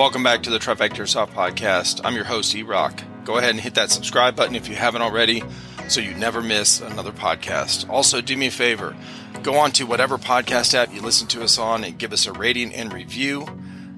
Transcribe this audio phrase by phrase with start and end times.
[0.00, 2.00] Welcome back to the Trifecta Soft Podcast.
[2.04, 3.02] I'm your host, E Rock.
[3.26, 5.42] Go ahead and hit that subscribe button if you haven't already
[5.90, 7.86] so you never miss another podcast.
[7.90, 8.96] Also, do me a favor
[9.42, 12.32] go on to whatever podcast app you listen to us on and give us a
[12.32, 13.46] rating and review.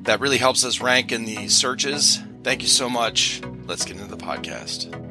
[0.02, 2.18] That really helps us rank in the searches.
[2.42, 3.40] Thank you so much.
[3.66, 5.01] Let's get into the podcast.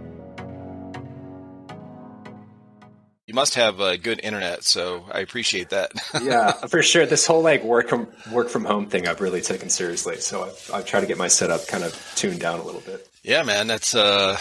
[3.32, 5.94] You must have a good internet, so I appreciate that.
[6.22, 7.06] yeah, for sure.
[7.06, 10.18] This whole like work from work from home thing, I've really taken seriously.
[10.18, 13.08] So I've, I've tried to get my setup kind of tuned down a little bit.
[13.24, 14.38] Yeah, man, that's uh,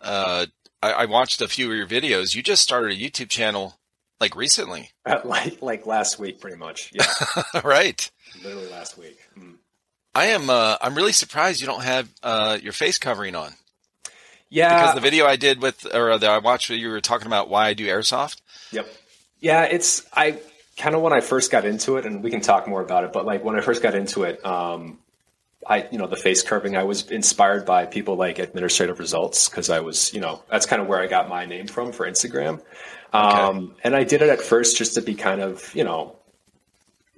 [0.00, 0.46] uh,
[0.82, 2.34] I, I watched a few of your videos.
[2.34, 3.74] You just started a YouTube channel
[4.20, 6.90] like recently, uh, like like last week, pretty much.
[6.94, 8.10] Yeah, right.
[8.42, 9.18] Literally last week.
[9.38, 9.56] Mm.
[10.14, 10.48] I am.
[10.48, 13.52] Uh, I'm really surprised you don't have uh, your face covering on.
[14.48, 17.48] Yeah, because the video I did with, or that I watched, you were talking about
[17.48, 18.40] why I do airsoft.
[18.72, 18.86] Yep.
[19.40, 20.38] Yeah, it's I
[20.76, 23.12] kind of when I first got into it, and we can talk more about it.
[23.12, 24.98] But like when I first got into it, um,
[25.66, 29.68] I you know the face curving, I was inspired by people like Administrative Results because
[29.68, 32.62] I was you know that's kind of where I got my name from for Instagram.
[33.12, 33.80] Um, okay.
[33.84, 36.16] And I did it at first just to be kind of you know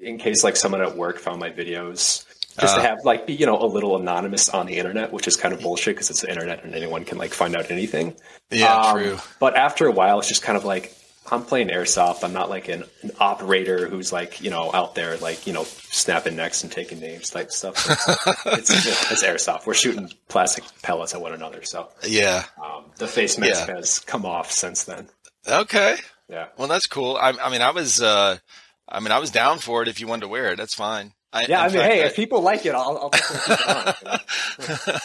[0.01, 2.25] in case like someone at work found my videos
[2.59, 5.27] just uh, to have like be you know a little anonymous on the internet, which
[5.27, 8.15] is kind of bullshit because it's the internet and anyone can like find out anything.
[8.51, 9.19] Yeah, um, true.
[9.39, 10.95] But after a while, it's just kind of like
[11.31, 12.25] I'm playing airsoft.
[12.25, 15.65] I'm not like an, an, operator who's like you know out there like you know
[15.65, 17.87] snapping necks and taking names type stuff.
[18.47, 19.67] it's, it's, it's, airsoft.
[19.67, 21.63] We're shooting plastic pellets at one another.
[21.63, 23.77] So yeah, um, the face mask yeah.
[23.77, 25.09] has come off since then.
[25.47, 25.97] Okay.
[26.29, 26.49] Yeah.
[26.57, 27.17] Well, that's cool.
[27.17, 28.37] I, I mean, I was, uh,
[28.89, 30.57] I mean, I was down for it if you wanted to wear it.
[30.57, 31.13] That's fine.
[31.33, 34.95] I, yeah, I mean, fact, hey, I, if people like it, I'll, I'll keep it
[34.95, 35.01] on.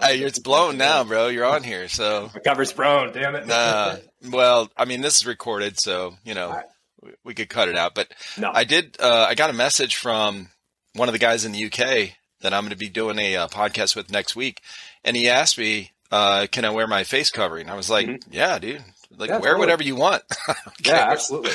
[0.08, 1.26] hey, it's blown now, bro.
[1.28, 3.12] You're on here, so the cover's blown.
[3.12, 3.46] Damn it.
[3.46, 3.96] Nah.
[4.30, 6.64] Well, I mean, this is recorded, so you know right.
[7.02, 7.96] we, we, could cut it out.
[7.96, 8.08] But
[8.38, 8.52] no.
[8.54, 8.96] I did.
[9.00, 10.48] Uh, I got a message from
[10.94, 13.48] one of the guys in the UK that I'm going to be doing a uh,
[13.48, 14.60] podcast with next week,
[15.02, 18.32] and he asked me, uh, "Can I wear my face covering?" I was like, mm-hmm.
[18.32, 18.84] "Yeah, dude.
[19.16, 19.58] Like, yeah, wear totally.
[19.58, 20.22] whatever you want."
[20.84, 21.50] yeah, absolutely.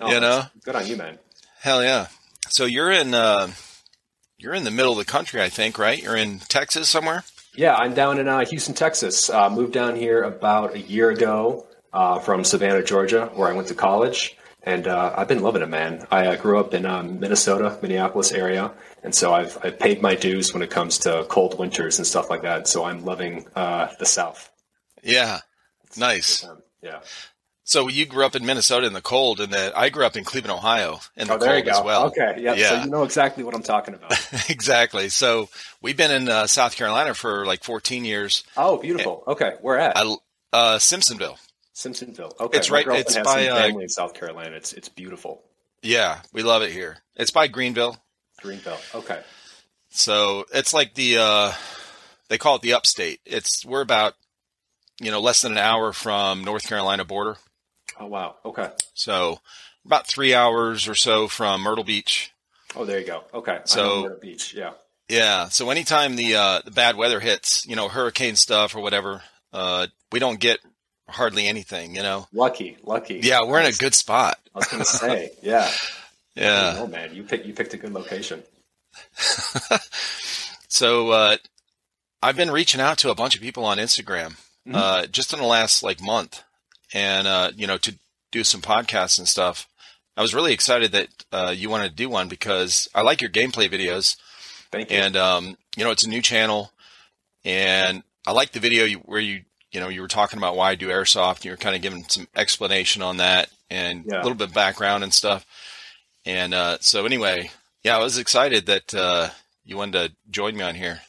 [0.00, 1.18] No, you know, good on you, man.
[1.60, 2.06] Hell yeah.
[2.58, 3.52] So you're in uh,
[4.36, 6.02] you're in the middle of the country, I think, right?
[6.02, 7.22] You're in Texas somewhere.
[7.54, 9.30] Yeah, I'm down in uh, Houston, Texas.
[9.30, 13.68] Uh, moved down here about a year ago uh, from Savannah, Georgia, where I went
[13.68, 16.04] to college, and uh, I've been loving it, man.
[16.10, 18.72] I uh, grew up in um, Minnesota, Minneapolis area,
[19.04, 22.28] and so I've I've paid my dues when it comes to cold winters and stuff
[22.28, 22.66] like that.
[22.66, 24.50] So I'm loving uh, the South.
[25.04, 25.38] Yeah,
[25.84, 26.44] it's nice.
[26.82, 27.02] Yeah.
[27.68, 30.24] So you grew up in Minnesota in the cold, and that I grew up in
[30.24, 32.06] Cleveland, Ohio, in the oh, there cold as well.
[32.06, 32.56] Okay, yep.
[32.56, 32.68] yeah.
[32.70, 34.12] So you know exactly what I'm talking about.
[34.48, 35.10] exactly.
[35.10, 35.50] So
[35.82, 38.42] we've been in uh, South Carolina for like 14 years.
[38.56, 39.22] Oh, beautiful.
[39.26, 39.98] And okay, where at?
[39.98, 40.16] I,
[40.54, 41.36] uh, Simpsonville.
[41.74, 42.40] Simpsonville.
[42.40, 42.86] Okay, it's right.
[42.88, 44.56] It's has by uh, family in South Carolina.
[44.56, 45.42] It's it's beautiful.
[45.82, 46.96] Yeah, we love it here.
[47.16, 47.98] It's by Greenville.
[48.40, 48.80] Greenville.
[48.94, 49.20] Okay.
[49.90, 51.52] So it's like the uh,
[52.30, 53.20] they call it the upstate.
[53.26, 54.14] It's we're about
[55.02, 57.36] you know less than an hour from North Carolina border.
[58.00, 58.36] Oh wow.
[58.44, 58.70] Okay.
[58.94, 59.40] So
[59.84, 62.32] about three hours or so from Myrtle Beach.
[62.76, 63.24] Oh, there you go.
[63.34, 63.60] Okay.
[63.64, 64.54] So Myrtle Beach.
[64.54, 64.72] Yeah.
[65.08, 65.48] Yeah.
[65.48, 69.22] So anytime the uh, the bad weather hits, you know, hurricane stuff or whatever,
[69.52, 70.60] uh, we don't get
[71.08, 71.94] hardly anything.
[71.94, 72.26] You know.
[72.32, 72.76] Lucky.
[72.84, 73.20] Lucky.
[73.22, 74.38] Yeah, we're in a good spot.
[74.54, 75.30] I was to say.
[75.42, 75.70] Yeah.
[76.34, 76.76] yeah.
[76.78, 78.42] Oh man, you picked you picked a good location.
[80.68, 81.36] so uh,
[82.22, 84.36] I've been reaching out to a bunch of people on Instagram
[84.66, 84.74] mm-hmm.
[84.74, 86.42] uh, just in the last like month
[86.92, 87.94] and uh, you know to
[88.30, 89.68] do some podcasts and stuff.
[90.16, 93.30] I was really excited that uh, you wanted to do one because I like your
[93.30, 94.16] gameplay videos.
[94.72, 94.96] Thank you.
[94.96, 96.72] And um, you know, it's a new channel,
[97.44, 100.74] and I like the video where you you know you were talking about why I
[100.74, 101.36] do airsoft.
[101.36, 104.16] And You were kind of giving some explanation on that and yeah.
[104.16, 105.46] a little bit of background and stuff.
[106.26, 107.50] And uh, so anyway,
[107.82, 109.30] yeah, I was excited that uh,
[109.64, 111.00] you wanted to join me on here.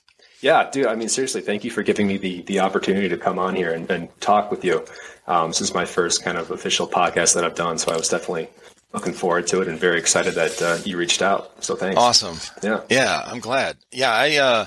[0.41, 0.85] Yeah, dude.
[0.85, 3.73] I mean, seriously, thank you for giving me the the opportunity to come on here
[3.73, 4.85] and, and talk with you.
[5.29, 8.09] Um, this is my first kind of official podcast that I've done, so I was
[8.09, 8.49] definitely
[8.93, 11.63] looking forward to it and very excited that uh, you reached out.
[11.63, 11.97] So thanks.
[12.01, 12.37] Awesome.
[12.63, 12.81] Yeah.
[12.89, 13.77] Yeah, I'm glad.
[13.91, 14.37] Yeah, I.
[14.37, 14.65] Uh,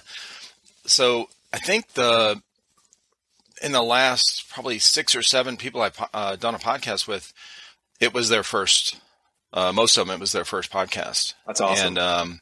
[0.87, 2.41] so I think the
[3.61, 7.33] in the last probably six or seven people I've uh, done a podcast with,
[8.01, 9.01] it was their first.
[9.53, 11.35] Uh, most of them, it was their first podcast.
[11.47, 11.89] That's awesome.
[11.89, 12.41] And um,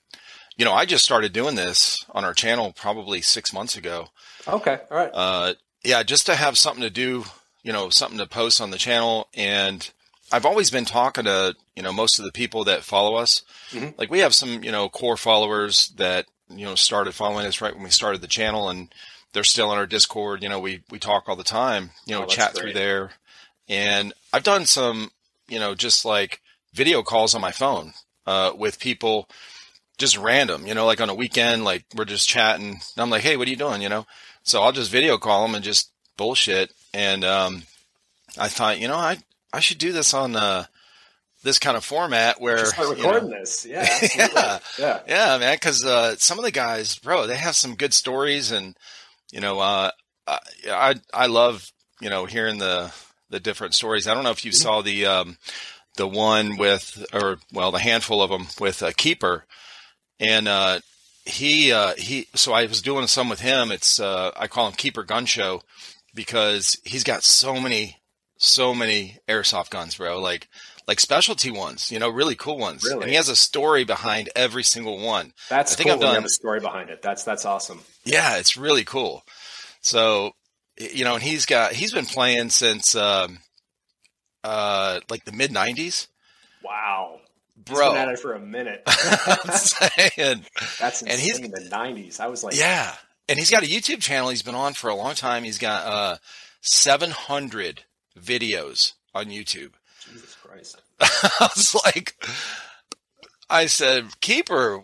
[0.57, 4.09] you know, I just started doing this on our channel probably six months ago.
[4.47, 4.79] Okay.
[4.91, 5.11] All right.
[5.13, 7.25] Uh, yeah, just to have something to do,
[7.63, 9.29] you know, something to post on the channel.
[9.35, 9.91] And
[10.33, 13.43] I've always been talking to, you know, most of the people that follow us.
[13.71, 13.99] Mm-hmm.
[13.99, 17.75] Like we have some, you know, core followers that, you know, started following us right
[17.75, 18.93] when we started the channel and
[19.33, 20.43] they're still on our Discord.
[20.43, 22.63] You know, we, we talk all the time, you know, oh, chat great.
[22.63, 23.11] through there.
[23.69, 25.11] And I've done some,
[25.49, 26.41] you know, just like
[26.75, 27.93] video calls on my phone,
[28.27, 29.29] uh, with people
[29.99, 32.69] just random, you know, like on a weekend, like we're just chatting.
[32.71, 33.83] And I'm like, hey, what are you doing?
[33.83, 34.07] You know,
[34.43, 36.71] so I'll just video call them and just bullshit.
[36.93, 37.63] And um,
[38.39, 39.17] I thought, you know, I
[39.55, 40.67] I should do this on uh,
[41.43, 43.65] this kind of format where Just recording you know, this.
[43.67, 43.89] Yeah.
[44.15, 44.59] Yeah.
[44.79, 45.01] yeah.
[45.09, 48.77] yeah, man, because uh, some of the guys, bro, they have some good stories, and
[49.33, 49.91] you know, uh,
[50.29, 51.73] I I love
[52.03, 52.93] you know hearing the
[53.31, 54.07] the different stories.
[54.07, 55.39] I don't know if you saw the um,
[55.97, 59.47] the one with, or well, the handful of them with a keeper,
[60.19, 60.81] and uh,
[61.25, 62.27] he uh, he.
[62.35, 63.73] So I was doing some with him.
[63.73, 65.63] It's uh, I call him Keeper Gun Show
[66.21, 67.97] because he's got so many
[68.37, 70.21] so many airsoft guns, bro.
[70.21, 70.49] Like
[70.87, 72.85] like specialty ones, you know, really cool ones.
[72.85, 73.03] Really?
[73.05, 75.33] And he has a story behind every single one.
[75.49, 75.95] That's I think cool.
[75.95, 77.01] I've done- have a story behind it.
[77.01, 77.81] That's that's awesome.
[78.05, 79.23] Yeah, it's really cool.
[79.81, 80.33] So,
[80.79, 83.39] you know, and he's got he's been playing since um
[84.45, 86.07] uh like the mid 90s.
[86.63, 87.21] Wow,
[87.67, 87.93] He's Bro.
[87.93, 88.83] been at it for a minute.
[88.87, 90.45] I'm saying.
[90.79, 91.45] That's And he's- insane.
[91.47, 92.95] in the '90s, I was like, Yeah.
[93.31, 95.45] And he's got a YouTube channel he's been on for a long time.
[95.45, 96.17] He's got uh
[96.61, 97.85] 700
[98.19, 99.71] videos on YouTube.
[100.05, 100.81] Jesus Christ.
[101.01, 102.15] I was like,
[103.49, 104.83] I said, keeper,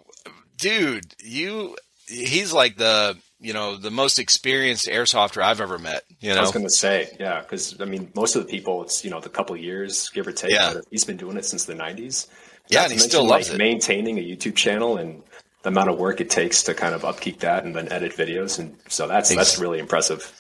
[0.57, 1.77] dude, you,
[2.07, 6.43] he's like the, you know, the most experienced airsofter I've ever met, you know, I
[6.43, 9.21] was going to say, yeah, because I mean, most of the people, it's you know,
[9.21, 10.53] the couple years, give or take.
[10.53, 10.75] Yeah.
[10.75, 12.29] but he's been doing it since the '90s.
[12.69, 13.59] Yeah, and he still loves like, it.
[13.59, 15.23] Maintaining a YouTube channel and
[15.67, 18.61] the amount of work it takes to kind of upkeep that and then edit videos,
[18.61, 20.33] and so that's Ex- that's really impressive.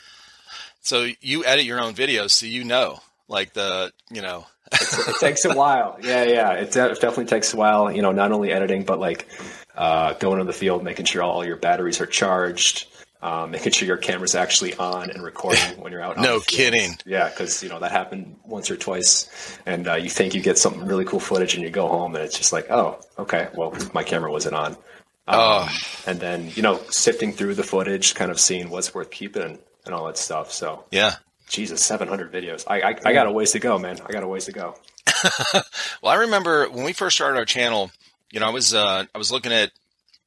[0.82, 5.44] So you edit your own videos, so you know, like the, you know, it takes
[5.44, 5.98] a while.
[6.00, 6.52] Yeah, yeah.
[6.52, 7.90] It de- definitely takes a while.
[7.90, 9.26] You know, not only editing, but like
[9.74, 12.86] uh, going in the field, making sure all your batteries are charged,
[13.20, 16.18] um, making sure your camera's actually on and recording when you're out.
[16.18, 16.98] No the kidding.
[17.04, 20.56] Yeah, because you know that happened once or twice, and uh, you think you get
[20.56, 23.76] some really cool footage, and you go home, and it's just like, oh, okay, well,
[23.92, 24.76] my camera wasn't on.
[25.28, 25.68] Um, Oh.
[26.06, 29.94] And then you know, sifting through the footage, kind of seeing what's worth keeping and
[29.94, 30.52] all that stuff.
[30.52, 31.16] So, yeah.
[31.48, 32.64] Jesus, 700 videos.
[32.66, 33.98] I, I I got a ways to go, man.
[34.04, 34.74] I got a ways to go.
[36.02, 37.90] Well, I remember when we first started our channel,
[38.32, 39.70] you know, I was, uh, I was looking at,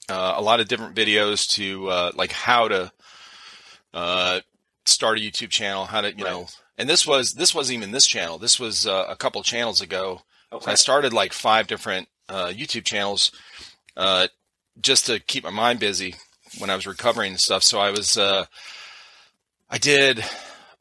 [0.10, 2.92] uh, a lot of different videos to, uh, like how to,
[3.94, 4.40] uh,
[4.86, 6.32] start a YouTube channel, how to, you Right.
[6.32, 6.48] know,
[6.78, 8.38] and this was, this wasn't even this channel.
[8.40, 10.22] This was, uh, a couple channels ago.
[10.52, 13.32] So I started like five different, uh, YouTube channels,
[13.96, 14.28] uh,
[14.82, 16.16] just to keep my mind busy
[16.58, 17.64] when I was recovering and stuff.
[17.64, 18.46] So I was, uh,
[19.70, 20.24] I did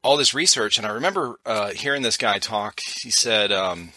[0.03, 2.81] all this research and I remember, uh, hearing this guy talk.
[2.81, 3.91] He said, um,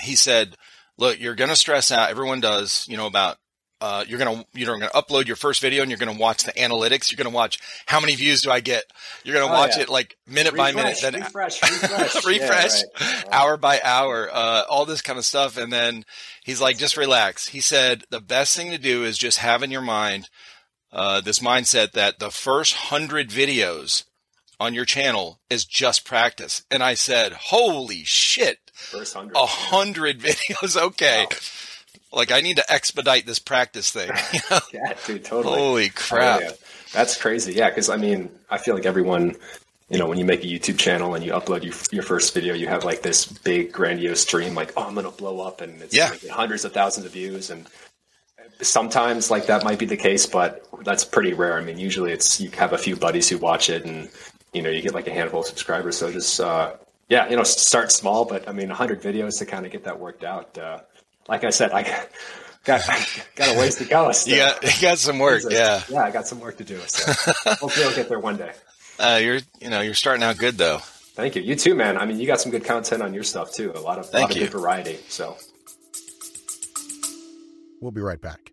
[0.00, 0.56] he said,
[0.98, 2.10] look, you're going to stress out.
[2.10, 3.38] Everyone does, you know, about,
[3.80, 6.44] uh, you're going to, you're to upload your first video and you're going to watch
[6.44, 7.10] the analytics.
[7.12, 8.84] You're going to watch how many views do I get?
[9.24, 9.82] You're going to Oh, watch yeah.
[9.82, 13.24] it like minute by minute, then refresh, refresh, refresh, Yeah, right.
[13.32, 15.56] hour by hour, uh, all this kind of stuff.
[15.58, 16.04] And then
[16.44, 17.48] he's like, just relax.
[17.48, 20.30] He said, the best thing to do is just have in your mind,
[20.92, 24.04] uh, this mindset that the first hundred videos
[24.58, 26.64] on your channel is just practice.
[26.70, 29.36] And I said, holy shit, First hundred.
[29.36, 30.80] a hundred videos.
[30.80, 31.26] Okay.
[31.30, 31.36] Wow.
[32.12, 34.10] Like I need to expedite this practice thing.
[34.32, 34.58] You know?
[34.72, 35.58] Yeah, dude, totally.
[35.58, 36.40] Holy crap.
[36.40, 36.50] Oh, yeah.
[36.92, 37.52] That's crazy.
[37.54, 39.36] Yeah, because I mean, I feel like everyone,
[39.90, 42.54] you know, when you make a YouTube channel and you upload your, your first video,
[42.54, 45.94] you have like this big grandiose dream, like, oh, I'm gonna blow up, and it's
[45.94, 46.14] Yeah.
[46.20, 47.66] gonna hundreds of thousands of views, and
[48.62, 51.58] sometimes like that might be the case, but that's pretty rare.
[51.58, 54.08] I mean, usually it's you have a few buddies who watch it, and
[54.52, 55.96] you know, you get like a handful of subscribers.
[55.98, 56.74] So just uh,
[57.08, 59.98] yeah, you know, start small, but I mean, 100 videos to kind of get that
[59.98, 60.56] worked out.
[60.56, 60.78] Uh,
[61.28, 62.08] like I said, I got
[62.64, 62.82] got,
[63.36, 64.10] got a ways to go.
[64.12, 64.34] Still.
[64.34, 65.42] You got, you got some work.
[65.42, 65.82] So, Yeah.
[65.88, 66.78] yeah, I got some work to do.
[66.86, 67.12] So
[67.54, 68.52] hopefully, I'll get there one day.
[68.98, 70.78] Uh, you're, you know, you're starting out good though.
[71.14, 71.42] Thank you.
[71.42, 71.96] You too, man.
[71.96, 73.72] I mean, you got some good content on your stuff too.
[73.74, 74.42] A lot of, Thank lot of you.
[74.44, 74.98] good variety.
[75.08, 75.36] So
[77.80, 78.52] We'll be right back.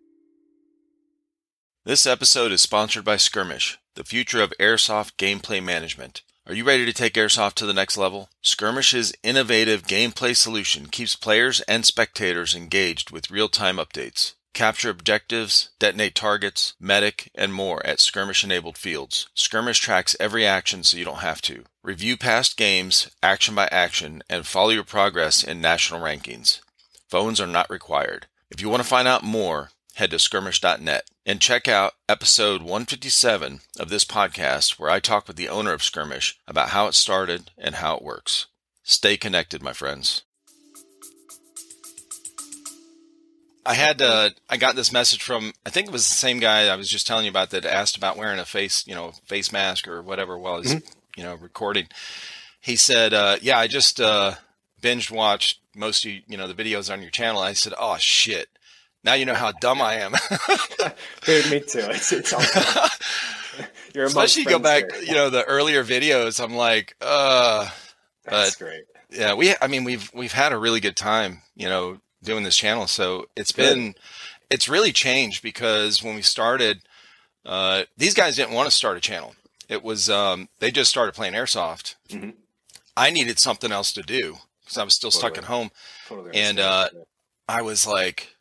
[1.84, 6.22] This episode is sponsored by Skirmish, the future of airsoft gameplay management.
[6.46, 8.28] Are you ready to take airsoft to the next level?
[8.42, 14.34] Skirmish's innovative gameplay solution keeps players and spectators engaged with real-time updates.
[14.52, 19.26] Capture objectives, detonate targets, medic, and more at skirmish-enabled fields.
[19.32, 21.64] Skirmish tracks every action so you don't have to.
[21.82, 26.60] Review past games, action by action, and follow your progress in national rankings.
[27.08, 28.26] Phones are not required.
[28.50, 33.60] If you want to find out more, head to skirmish.net and check out episode 157
[33.78, 37.50] of this podcast where I talk with the owner of Skirmish about how it started
[37.56, 38.46] and how it works.
[38.82, 40.22] Stay connected, my friends.
[43.66, 46.68] I had uh, I got this message from I think it was the same guy
[46.68, 49.52] I was just telling you about that asked about wearing a face you know face
[49.52, 50.74] mask or whatever while he's
[51.16, 51.86] you know recording.
[52.60, 54.34] He said, uh, "Yeah, I just uh,
[54.82, 58.50] binge watched most of you know the videos on your channel." I said, "Oh shit."
[59.04, 60.12] Now you know how dumb I am.
[61.24, 61.80] Dude, me too.
[61.90, 62.40] It's, it's all
[63.94, 65.02] You're Especially go back, here.
[65.02, 66.42] you know, the earlier videos.
[66.42, 67.68] I'm like, uh,
[68.24, 68.84] that's but, great.
[69.10, 69.54] Yeah, we.
[69.62, 72.88] I mean, we've we've had a really good time, you know, doing this channel.
[72.88, 73.74] So it's good.
[73.74, 73.94] been,
[74.50, 76.80] it's really changed because when we started,
[77.46, 79.36] uh, these guys didn't want to start a channel.
[79.68, 81.94] It was um, they just started playing airsoft.
[82.08, 82.30] Mm-hmm.
[82.96, 85.34] I needed something else to do because I was still totally.
[85.34, 85.70] stuck at home,
[86.08, 86.88] totally and uh,
[87.48, 88.33] I was like,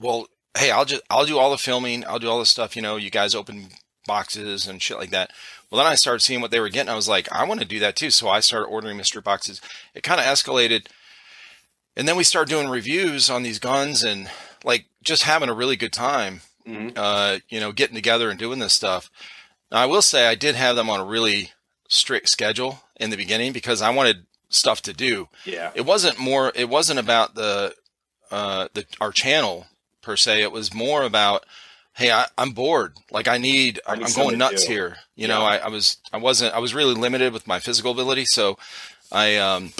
[0.00, 2.76] well, hey, I'll just I'll do all the filming, I'll do all the stuff.
[2.76, 3.68] You know, you guys open
[4.06, 5.30] boxes and shit like that.
[5.70, 6.90] Well, then I started seeing what they were getting.
[6.90, 8.10] I was like, I want to do that too.
[8.10, 9.60] So I started ordering mystery boxes.
[9.94, 10.86] It kind of escalated.
[11.96, 14.30] And then we started doing reviews on these guns and
[14.64, 16.90] like just having a really good time, mm-hmm.
[16.96, 19.10] uh, you know, getting together and doing this stuff.
[19.70, 21.52] Now, I will say I did have them on a really
[21.88, 25.28] strict schedule in the beginning because I wanted stuff to do.
[25.44, 25.70] Yeah.
[25.74, 27.74] It wasn't more, it wasn't about the,
[28.30, 29.66] uh, the, our channel
[30.04, 30.42] per se.
[30.42, 31.44] It was more about,
[31.94, 32.94] hey, I, am bored.
[33.10, 34.96] Like I need, I am going nuts here.
[35.16, 35.34] You yeah.
[35.34, 38.26] know, I, I, was, I wasn't, I was really limited with my physical ability.
[38.26, 38.58] So
[39.10, 39.72] I, um,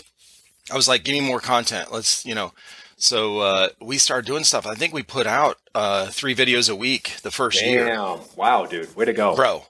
[0.72, 1.92] I was like, give me more content.
[1.92, 2.52] Let's, you know,
[2.96, 4.66] so uh, we started doing stuff.
[4.66, 7.68] I think we put out uh, three videos a week the first Damn.
[7.86, 8.18] year.
[8.36, 9.64] Wow, dude, way to go, bro.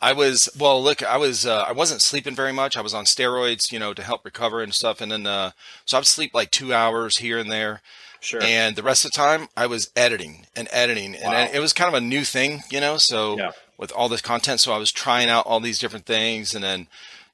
[0.00, 0.82] I was well.
[0.82, 2.76] Look, I was uh, I wasn't sleeping very much.
[2.76, 5.00] I was on steroids, you know, to help recover and stuff.
[5.00, 5.52] And then uh,
[5.84, 7.82] so I would sleep like two hours here and there.
[8.20, 8.42] Sure.
[8.42, 11.32] And the rest of the time, I was editing and editing, wow.
[11.32, 12.96] and it was kind of a new thing, you know.
[12.96, 13.52] So yeah.
[13.78, 16.88] with all this content, so I was trying out all these different things, and then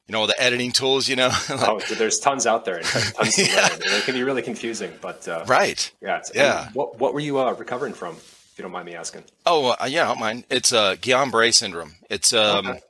[0.06, 1.28] you know the editing tools, you know.
[1.48, 3.68] like, oh, there's tons out there, and tons to yeah.
[3.68, 3.80] learn.
[3.82, 6.68] It can be really confusing, but uh, right, yeah, yeah.
[6.72, 9.24] What what were you uh, recovering from, if you don't mind me asking?
[9.46, 10.44] Oh, uh, yeah, I don't mind.
[10.50, 11.94] It's uh, Guillain-Barré syndrome.
[12.10, 12.80] It's um, okay.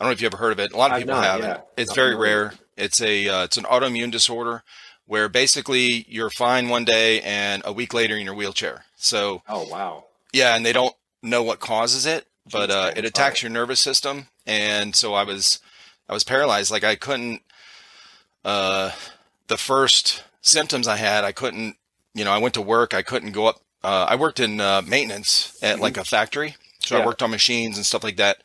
[0.00, 0.72] I don't know if you ever heard of it.
[0.72, 1.54] A lot of people have yeah.
[1.54, 1.64] it.
[1.76, 2.54] It's not very rare.
[2.76, 4.62] It's a uh, it's an autoimmune disorder
[5.08, 8.84] where basically you're fine one day and a week later in your wheelchair.
[8.96, 13.42] So oh wow, yeah, and they don't know what causes it, but uh, it attacks
[13.42, 15.58] your nervous system, and so I was
[16.08, 16.70] I was paralyzed.
[16.70, 17.42] Like I couldn't.
[18.44, 18.92] Uh,
[19.48, 21.76] the first symptoms I had, I couldn't.
[22.14, 22.94] You know, I went to work.
[22.94, 23.60] I couldn't go up.
[23.82, 25.82] Uh, I worked in uh, maintenance at mm-hmm.
[25.82, 27.02] like a factory, so yeah.
[27.02, 28.42] I worked on machines and stuff like that.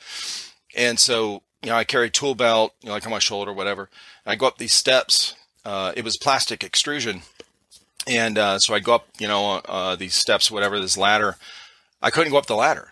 [0.75, 3.53] And so, you know, I carried tool belt, you know, like on my shoulder, or
[3.53, 3.89] whatever.
[4.25, 7.21] And I go up these steps uh, it was plastic extrusion.
[8.05, 11.37] And uh, so I'd go up, you know, uh, these steps, whatever, this ladder.
[12.01, 12.89] I couldn't go up the ladder.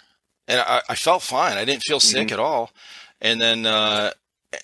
[0.48, 1.58] And I, I felt fine.
[1.58, 2.34] I didn't feel sick mm-hmm.
[2.34, 2.72] at all.
[3.20, 4.12] And then, uh,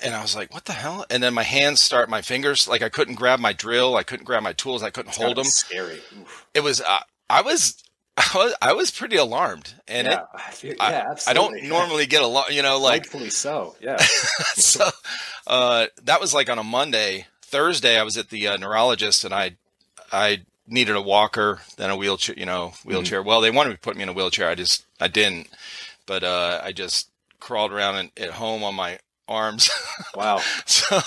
[0.03, 1.05] and I was like, what the hell?
[1.09, 3.95] And then my hands start, my fingers, like I couldn't grab my drill.
[3.95, 4.83] I couldn't grab my tools.
[4.83, 5.45] I couldn't hold them.
[5.45, 6.01] Scary.
[6.19, 6.45] Oof.
[6.53, 6.99] It was, uh,
[7.29, 7.83] I was,
[8.17, 10.23] I was, I was pretty alarmed, and yeah,
[10.63, 13.03] it, I, yeah, I, don't normally get a lot, you know, like.
[13.03, 13.97] Hopefully so, yeah.
[14.55, 14.89] so,
[15.45, 19.33] uh, that was like on a Monday, Thursday, I was at the uh, neurologist and
[19.33, 19.55] I,
[20.11, 23.19] I needed a walker, then a wheelchair, you know, wheelchair.
[23.19, 23.27] Mm-hmm.
[23.27, 24.49] Well, they wanted to put me in a wheelchair.
[24.49, 25.47] I just, I didn't,
[26.05, 29.69] but, uh, I just crawled around in, at home on my arms.
[30.15, 30.41] Wow.
[30.65, 30.99] so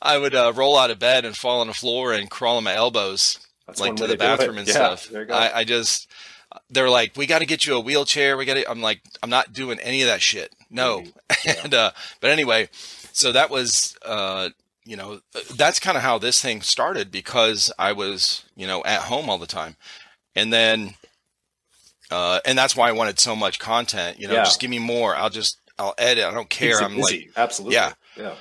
[0.00, 2.64] I would, uh, roll out of bed and fall on the floor and crawl on
[2.64, 5.10] my elbows, That's like to the bathroom and yeah, stuff.
[5.30, 6.10] I, I just,
[6.70, 8.36] they're like, we got to get you a wheelchair.
[8.36, 10.52] We got to, I'm like, I'm not doing any of that shit.
[10.70, 11.00] No.
[11.00, 11.48] Mm-hmm.
[11.48, 11.54] Yeah.
[11.64, 11.90] and, uh,
[12.20, 12.68] but anyway,
[13.12, 14.50] so that was, uh,
[14.88, 15.20] you know,
[15.54, 19.36] that's kind of how this thing started because I was, you know, at home all
[19.36, 19.76] the time.
[20.34, 20.94] And then,
[22.10, 24.44] uh, and that's why I wanted so much content, you know, yeah.
[24.44, 25.14] just give me more.
[25.14, 26.24] I'll just, I'll edit.
[26.24, 26.80] I don't care.
[26.80, 27.74] I'm like, absolutely.
[27.74, 27.92] Yeah.
[28.16, 28.34] Yeah.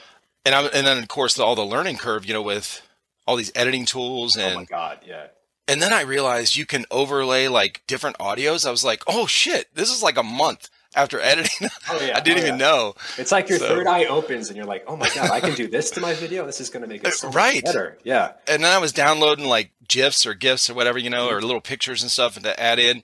[0.45, 2.81] And I'm, and then of course the, all the learning curve, you know, with
[3.25, 4.99] all these editing tools and, oh my God.
[5.05, 5.27] Yeah.
[5.67, 8.65] And then I realized you can overlay like different audios.
[8.65, 11.69] I was like, oh shit, this is like a month after editing.
[11.89, 12.17] Oh, yeah.
[12.17, 12.65] I didn't oh, even yeah.
[12.65, 12.95] know.
[13.17, 13.67] It's like your so.
[13.69, 16.13] third eye opens and you're like, oh my God, I can do this to my
[16.13, 16.45] video.
[16.45, 17.63] This is going to make it so right.
[17.63, 17.97] better.
[18.03, 18.33] Yeah.
[18.45, 21.61] And then I was downloading like GIFs or GIFs or whatever, you know, or little
[21.61, 23.03] pictures and stuff and to add in.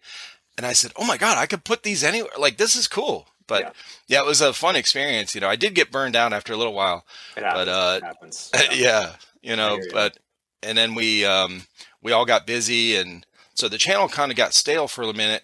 [0.58, 2.32] And I said, oh my God, I could put these anywhere.
[2.38, 3.28] Like, this is cool.
[3.48, 3.72] But yeah.
[4.08, 4.20] yeah.
[4.22, 5.34] it was a fun experience.
[5.34, 7.06] You know, I did get burned out after a little while.
[7.38, 7.66] It happens.
[7.66, 8.52] But, uh, it happens.
[8.74, 10.18] yeah, you know, but,
[10.62, 11.64] and then we, um,
[12.02, 15.44] we all got busy and so the channel kind of got stale for a minute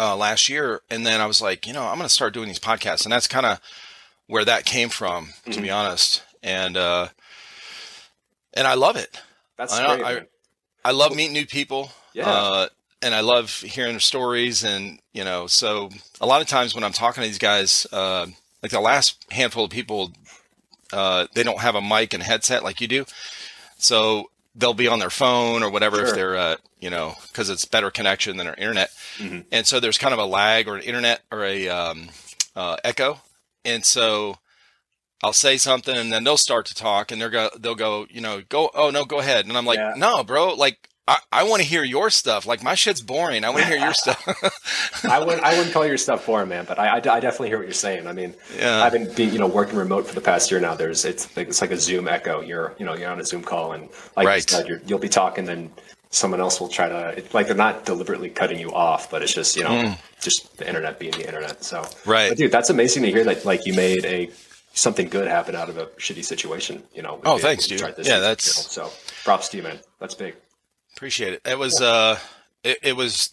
[0.00, 2.48] uh, last year, and then I was like, you know, I'm going to start doing
[2.48, 3.60] these podcasts, and that's kind of
[4.26, 5.62] where that came from, to mm-hmm.
[5.62, 6.22] be honest.
[6.42, 7.08] And uh,
[8.54, 9.20] and I love it.
[9.58, 11.92] That's I, great, I, I love meeting new people.
[12.14, 12.28] Yeah.
[12.28, 12.68] Uh,
[13.02, 15.90] and I love hearing their stories, and you know, so
[16.20, 18.26] a lot of times when I'm talking to these guys, uh,
[18.62, 20.12] like the last handful of people,
[20.92, 23.04] uh, they don't have a mic and headset like you do,
[23.76, 26.06] so they'll be on their phone or whatever sure.
[26.06, 29.40] if they're uh, you know because it's better connection than our internet mm-hmm.
[29.52, 32.08] and so there's kind of a lag or an internet or a um,
[32.56, 33.20] uh, echo
[33.64, 34.36] and so
[35.22, 38.20] I'll say something and then they'll start to talk and they're go they'll go you
[38.20, 39.94] know go oh no go ahead and I'm like yeah.
[39.96, 42.46] no bro like I, I want to hear your stuff.
[42.46, 43.44] Like my shit's boring.
[43.44, 44.24] I want to hear your stuff.
[45.04, 46.66] I wouldn't I wouldn't call your stuff boring, man.
[46.68, 48.06] But I, I, I definitely hear what you're saying.
[48.06, 48.84] I mean, Yeah.
[48.84, 50.76] I've been being you know working remote for the past year now.
[50.76, 52.42] There's it's like it's like a Zoom echo.
[52.42, 54.36] You're you know you're on a Zoom call and like Right.
[54.36, 55.72] you said, you're, you'll be talking, then
[56.10, 59.32] someone else will try to it's like they're not deliberately cutting you off, but it's
[59.34, 61.62] just you know just the internet being the internet.
[61.64, 62.06] So Mm.
[62.06, 62.28] Right.
[62.30, 64.30] but dude, that's amazing to hear that like you made a
[64.72, 66.82] something good happen out of a shitty situation.
[66.94, 67.20] You know.
[67.24, 67.80] Oh, thanks, dude.
[67.80, 68.90] Yeah, that's- so
[69.24, 69.78] props to you, man.
[69.98, 70.36] That's big.
[70.96, 71.42] Appreciate it.
[71.44, 72.18] It was uh,
[72.64, 73.30] it, it was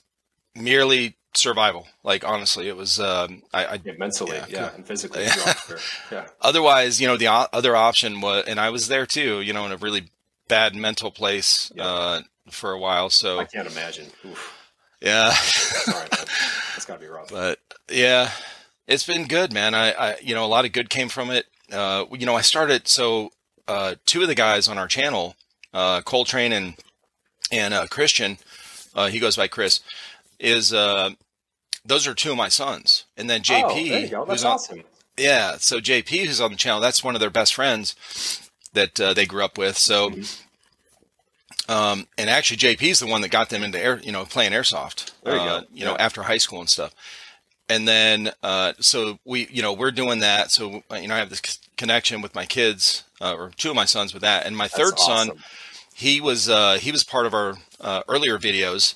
[0.55, 1.87] merely survival.
[2.03, 2.99] Like honestly, it was.
[2.99, 4.75] Um, I, I Yeah, mentally, Yeah, yeah, cool.
[4.75, 5.23] and physically.
[5.23, 5.29] Yeah.
[5.29, 5.79] as well, sure.
[6.11, 6.27] Yeah.
[6.41, 9.41] otherwise, you know, the o- other option was, and I was there too.
[9.41, 10.09] You know, in a really
[10.47, 11.83] bad mental place Yeah.
[11.85, 13.09] uh, for a while.
[13.09, 14.07] So I can't imagine.
[14.25, 14.57] Oof.
[15.01, 15.31] yeah.
[15.33, 16.25] Sorry, man.
[16.73, 17.29] That's got to be rough.
[17.29, 18.31] but yeah,
[18.87, 19.75] it's been good, man.
[19.75, 21.45] I, I, you know, a lot of good came from it.
[21.71, 23.31] Uh, you know, I started so
[23.67, 25.35] uh, two of the guys on our channel,
[25.73, 26.75] uh, Coltrane and
[27.51, 28.37] and uh, Christian,
[28.95, 29.81] uh, he goes by Chris,
[30.39, 31.11] is uh,
[31.85, 34.25] those are two of my sons, and then JP, oh, there you go.
[34.25, 34.83] That's who's on, awesome.
[35.17, 37.95] yeah, so JP who's on the channel, that's one of their best friends
[38.73, 39.77] that uh, they grew up with.
[39.77, 40.09] So.
[40.11, 40.43] Mm-hmm.
[41.67, 45.11] Um, and actually, JP's the one that got them into air, you know, playing airsoft.
[45.23, 45.67] There you uh, go.
[45.73, 46.03] You know, Yeah.
[46.05, 46.93] after high school and stuff.
[47.69, 50.51] And then, uh, so we, you know, we're doing that.
[50.51, 53.75] So, you know, I have this c- connection with my kids, uh, or two of
[53.75, 54.45] my sons with that.
[54.45, 55.31] And my That's third son,
[55.93, 58.95] he was, uh, he was part of our uh, earlier videos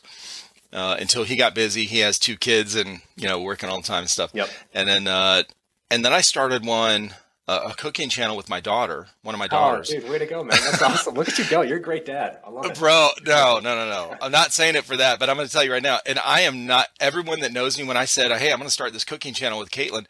[0.71, 1.83] uh, until he got busy.
[1.83, 4.31] He has two kids and, you know, working all the time and stuff.
[4.33, 4.47] Yep.
[4.73, 5.43] And then, uh,
[5.89, 7.13] and then I started one,
[7.47, 9.89] uh, a cooking channel with my daughter, one of my Oh, daughters.
[9.89, 10.57] dude, way to go, man.
[10.63, 11.15] That's awesome.
[11.15, 11.61] Look at you go.
[11.61, 12.39] You're a great dad.
[12.45, 12.77] I love it.
[12.77, 14.15] Bro, no, no, no, no.
[14.21, 15.99] I'm not saying it for that, but I'm going to tell you right now.
[16.05, 18.73] And I am not, everyone that knows me, when I said, hey, I'm going to
[18.73, 20.05] start this cooking channel with Caitlin,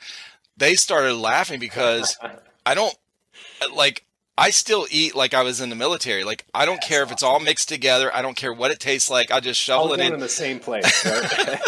[0.57, 2.17] they started laughing because
[2.65, 2.95] I don't,
[3.75, 4.05] like,
[4.37, 6.23] I still eat like I was in the military.
[6.23, 8.13] Like, I don't care if it's all mixed together.
[8.15, 9.29] I don't care what it tastes like.
[9.29, 10.13] I just All shovel it in.
[10.13, 10.85] in the same place.
[11.05, 11.59] Right?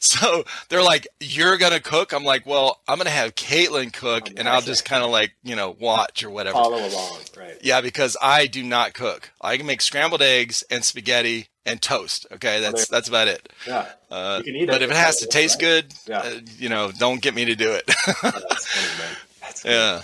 [0.00, 2.12] So they're like, you're going to cook?
[2.12, 5.32] I'm like, well, I'm going to have Caitlin cook and I'll just kind of like,
[5.42, 6.54] you know, watch or whatever.
[6.54, 7.18] Follow along.
[7.36, 7.56] Right.
[7.62, 9.30] Yeah, because I do not cook.
[9.40, 12.26] I can make scrambled eggs and spaghetti and toast.
[12.32, 13.50] Okay, that's that's about it.
[13.66, 13.86] Yeah.
[14.10, 15.30] Uh, You can eat it, but if it has to right?
[15.32, 16.18] taste good, Yeah.
[16.20, 17.84] uh, you know, don't get me to do it.
[17.86, 19.16] That's funny, man.
[19.40, 19.74] That's funny.
[19.74, 20.02] yeah.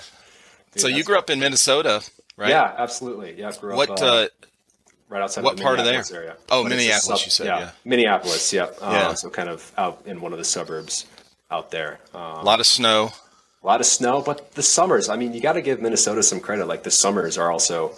[0.77, 2.03] So you grew up in Minnesota,
[2.37, 2.51] right?
[2.51, 3.35] Yeah, absolutely.
[3.39, 3.91] Yeah, grew What?
[3.91, 4.27] up uh, Uh,
[5.09, 6.21] right outside what of the part of Minneapolis there?
[6.23, 6.37] area.
[6.51, 7.71] Oh, But Minneapolis, you said, yeah.
[7.85, 8.65] Minneapolis, yeah.
[8.81, 9.15] Um, Yeah.
[9.15, 11.07] So kind of out in one of the suburbs
[11.51, 12.01] out there.
[12.15, 13.13] Um, a lot of snow.
[13.63, 16.41] a lot of snow, but the summers, I mean, you got to give Minnesota some
[16.41, 16.67] credit.
[16.67, 17.95] Like the summers are also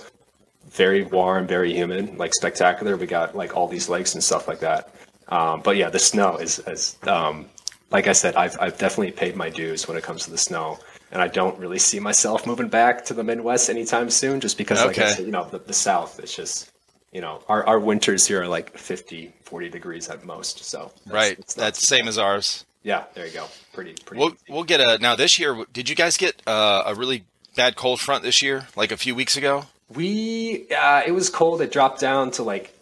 [0.70, 2.96] very warm, very humid, like spectacular.
[2.96, 4.94] We got like all these lakes and stuff like that.
[5.28, 7.46] Um, but yeah, the snow is, is um,
[7.90, 10.78] like I said, I've, I've definitely paid my dues when it comes to the snow.
[11.10, 14.84] And I don't really see myself moving back to the Midwest anytime soon, just because,
[14.84, 16.70] like I said, you know, the, the South, it's just,
[17.12, 20.64] you know, our, our winters here are like 50, 40 degrees at most.
[20.64, 21.46] So that's- Right.
[21.56, 22.08] That's same bad.
[22.08, 22.64] as ours.
[22.82, 23.46] Yeah, there you go.
[23.72, 24.20] Pretty, pretty.
[24.20, 25.64] We'll we'll get a now this year.
[25.72, 27.24] Did you guys get uh, a really
[27.56, 28.68] bad cold front this year?
[28.76, 29.64] Like a few weeks ago?
[29.94, 31.60] We uh, it was cold.
[31.60, 32.72] It dropped down to like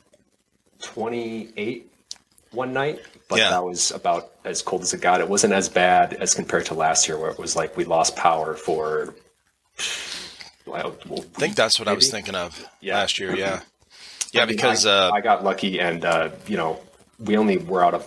[0.82, 1.90] 28
[2.56, 3.50] one night, but Yeah.
[3.50, 5.20] that was about as cold as it got.
[5.20, 8.16] It wasn't as bad as compared to last year, where it was like we lost
[8.16, 9.14] power for.
[10.66, 12.96] Well, I think that's what I was thinking of Yeah.
[12.96, 13.36] last year.
[13.36, 13.60] Yeah.
[14.32, 16.80] Yeah, I mean, because I, uh, I got lucky, and uh, you know,
[17.20, 18.04] we only were out of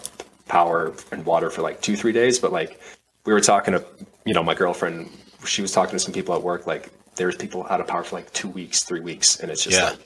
[0.48, 2.38] power and water for like two, three days.
[2.38, 2.80] But like,
[3.26, 3.84] we were talking to,
[4.26, 5.10] you know, my girlfriend.
[5.46, 6.68] She was talking to some people at work.
[6.68, 9.78] Like, there's people out of power for like two weeks, three weeks, and it's just
[9.80, 9.92] Yeah.
[9.92, 10.00] like,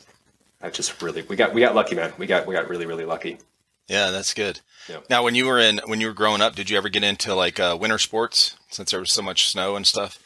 [0.62, 2.14] I just really, we got, we got lucky, man.
[2.18, 3.40] We got, we got really, really lucky.
[3.88, 4.62] Yeah, that's good.
[4.88, 5.00] Yeah.
[5.10, 7.34] Now, when you were in when you were growing up, did you ever get into
[7.36, 10.20] like uh, winter sports since there was so much snow and stuff?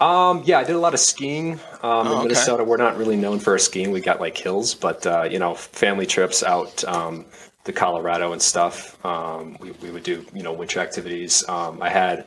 [0.00, 2.22] Um, yeah, I did a lot of skiing um, Oh, in okay.
[2.22, 2.64] Minnesota.
[2.64, 3.90] We're not really known for our skiing.
[3.92, 7.24] We got like hills, but uh, you know, family trips out um,
[7.64, 9.02] to Colorado and stuff.
[9.04, 11.46] Um, we, we would do you know winter activities.
[11.48, 12.26] Um, I had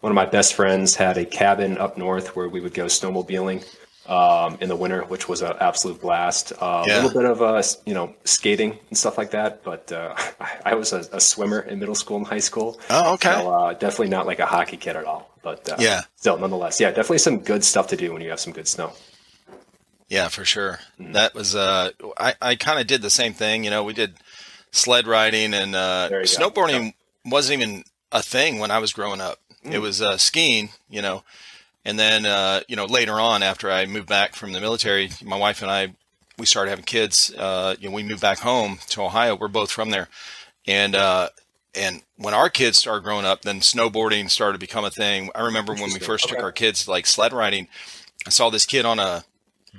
[0.00, 3.64] one of my best friends had a cabin up north where we would go snowmobiling
[4.08, 6.52] um, in the winter, which was an absolute blast.
[6.60, 6.96] Uh, Yeah.
[6.96, 10.14] A little bit of uh, you know skating and stuff like that, but uh,
[10.64, 12.80] I was a, a swimmer in middle school and high school.
[12.90, 13.32] Oh, okay.
[13.32, 16.02] So, uh, definitely not like a hockey kid at all, but uh, Yeah.
[16.16, 18.92] Still, nonetheless, yeah, definitely some good stuff to do when you have some good snow.
[20.08, 20.78] Yeah, for sure.
[21.00, 23.64] That was uh, I I kind of did the same thing.
[23.64, 24.14] You know, we did
[24.70, 29.38] sled riding and uh, snowboarding wasn't even a thing when I was growing up.
[29.64, 30.68] It was uh, skiing.
[30.88, 31.24] You know,
[31.86, 35.38] and then uh, you know later on after I moved back from the military, my
[35.38, 35.94] wife and I
[36.36, 37.32] we started having kids.
[37.32, 39.36] Uh, you know, we moved back home to Ohio.
[39.36, 40.08] We're both from there,
[40.66, 41.28] and uh,
[41.76, 45.30] and when our kids started growing up, then snowboarding started to become a thing.
[45.34, 47.68] I remember when we first took our kids like sled riding.
[48.26, 49.24] I saw this kid on a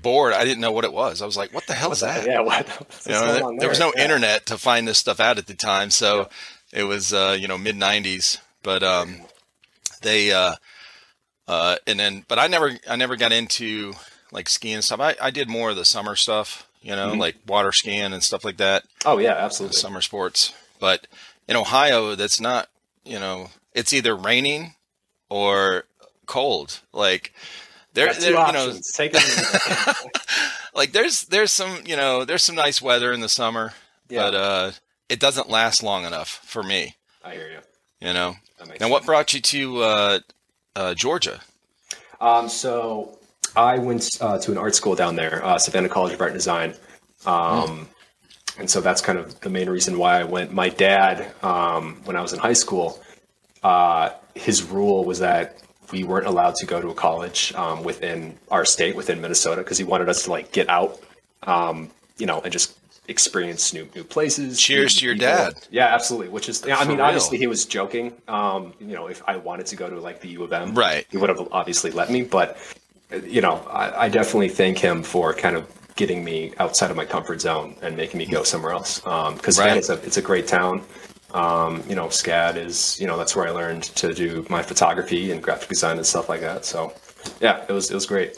[0.01, 0.31] board.
[0.31, 1.21] I didn't know what it was.
[1.21, 2.65] I was like, "What the hell is that?" Yeah, what?
[3.05, 4.05] You know, there, there was no yeah.
[4.05, 6.29] internet to find this stuff out at the time, so
[6.71, 8.37] it was uh, you know mid '90s.
[8.63, 9.23] But um,
[10.01, 10.31] they
[11.47, 13.93] uh, and then, but I never, I never got into
[14.31, 14.99] like skiing and stuff.
[14.99, 17.19] I, I did more of the summer stuff, you know, Mhm.
[17.19, 19.77] like water skiing and stuff like that, Oh yeah, absolutely.
[19.77, 20.53] summer sports.
[20.79, 21.07] But
[21.47, 22.69] in Ohio, that's not,
[23.05, 24.75] you know, it's either raining
[25.29, 25.85] or
[26.25, 26.79] cold.
[26.93, 27.33] Like
[27.93, 28.91] there, there you know, options.
[30.73, 33.73] Like there's there's some you know there's some nice weather in the summer,
[34.09, 34.71] yeah, but uh,
[35.09, 36.95] it doesn't last long enough for me.
[37.23, 38.07] I hear you.
[38.07, 38.35] You know.
[38.79, 40.19] Now, what brought you to uh,
[40.77, 41.37] uh, Georgia?
[42.21, 43.17] Um, so
[43.55, 46.39] I went uh, to an art school down there, uh, Savannah College of Art and
[46.39, 46.73] Design.
[47.25, 47.89] Um,
[48.59, 50.51] And so that's kind of the main reason why I went.
[50.51, 52.87] My dad, um, when I was in high school,
[53.61, 55.61] uh, his rule was that
[55.91, 59.77] we weren't allowed to go to a college um, within our state, within Minnesota, because
[59.77, 60.99] he wanted us to like get out,
[61.43, 62.69] um, you know, and just
[63.07, 64.59] experience new new places.
[64.59, 65.27] Cheers new to your people.
[65.53, 65.67] dad.
[65.71, 66.29] Yeah, absolutely.
[66.29, 67.05] Which is, yeah, I mean, real.
[67.05, 68.13] obviously he was joking.
[68.27, 71.05] Um, you know, if I wanted to go to like the U of M, Right.
[71.09, 72.23] he would have obviously let me.
[72.23, 72.57] But
[73.25, 75.65] you know, I, I definitely thank him for kind of
[75.95, 78.99] getting me outside of my comfort zone and making me go somewhere else.
[78.99, 79.77] Because Right.
[79.77, 80.83] it's a it's a great town.
[81.33, 85.31] Um, you know, SCAD is you know that's where I learned to do my photography
[85.31, 86.65] and graphic design and stuff like that.
[86.65, 86.93] So
[87.41, 88.37] yeah, it was it was great.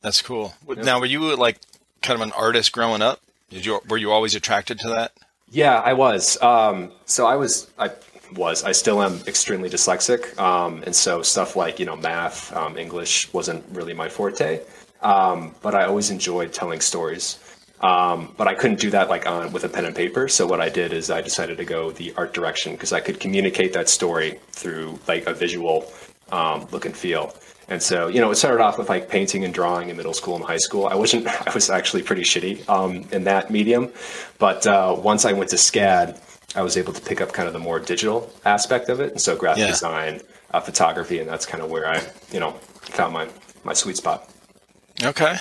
[0.00, 0.52] That's cool.
[0.68, 1.58] Now, were you like
[2.02, 3.20] kind of an artist growing up?
[3.52, 5.12] Did you were you always attracted to that?
[5.50, 6.40] Yeah, I was.
[6.40, 7.90] Um, so I was, I
[8.34, 10.38] was, I still am extremely dyslexic.
[10.38, 14.60] Um, and so stuff like, you know, math, um, English wasn't really my forte.
[15.02, 17.38] Um, but I always enjoyed telling stories.
[17.80, 20.28] Um, but I couldn't do that like on with a pen and paper.
[20.28, 23.20] So what I did is I decided to go the art direction because I could
[23.20, 25.82] communicate that story through like a visual
[26.32, 27.34] um, look and feel.
[27.68, 30.34] And so, you know, it started off with like painting and drawing in middle school
[30.34, 30.86] and high school.
[30.86, 33.92] I wasn't, I was actually pretty shitty um, in that medium.
[34.38, 36.18] But uh, once I went to SCAD,
[36.56, 39.12] I was able to pick up kind of the more digital aspect of it.
[39.12, 39.68] And so graphic Yeah.
[39.68, 42.50] design, uh, photography, and that's kind of where I, you know,
[42.82, 43.28] found my,
[43.64, 44.28] my sweet spot.
[45.02, 45.36] Okay,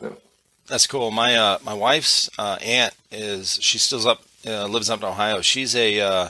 [0.00, 0.10] Yeah.
[0.68, 1.10] that's cool.
[1.10, 5.40] My uh, my wife's uh, aunt is she still up uh, lives up in Ohio.
[5.40, 6.28] She's a uh,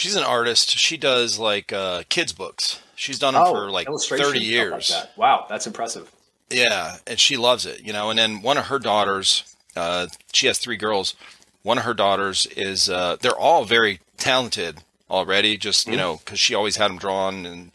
[0.00, 0.70] she's an artist.
[0.78, 2.80] She does like uh, kids books.
[2.96, 4.90] She's done them for like Oh, thirty years.
[4.90, 5.16] Like that.
[5.16, 6.10] Wow, that's impressive.
[6.50, 8.10] Yeah, and she loves it, you know.
[8.10, 11.14] And then one of her daughters, uh, she has three girls.
[11.62, 14.78] One of her daughters is, uh, they're all very talented
[15.10, 17.70] already, just, you know, because she always had them drawn and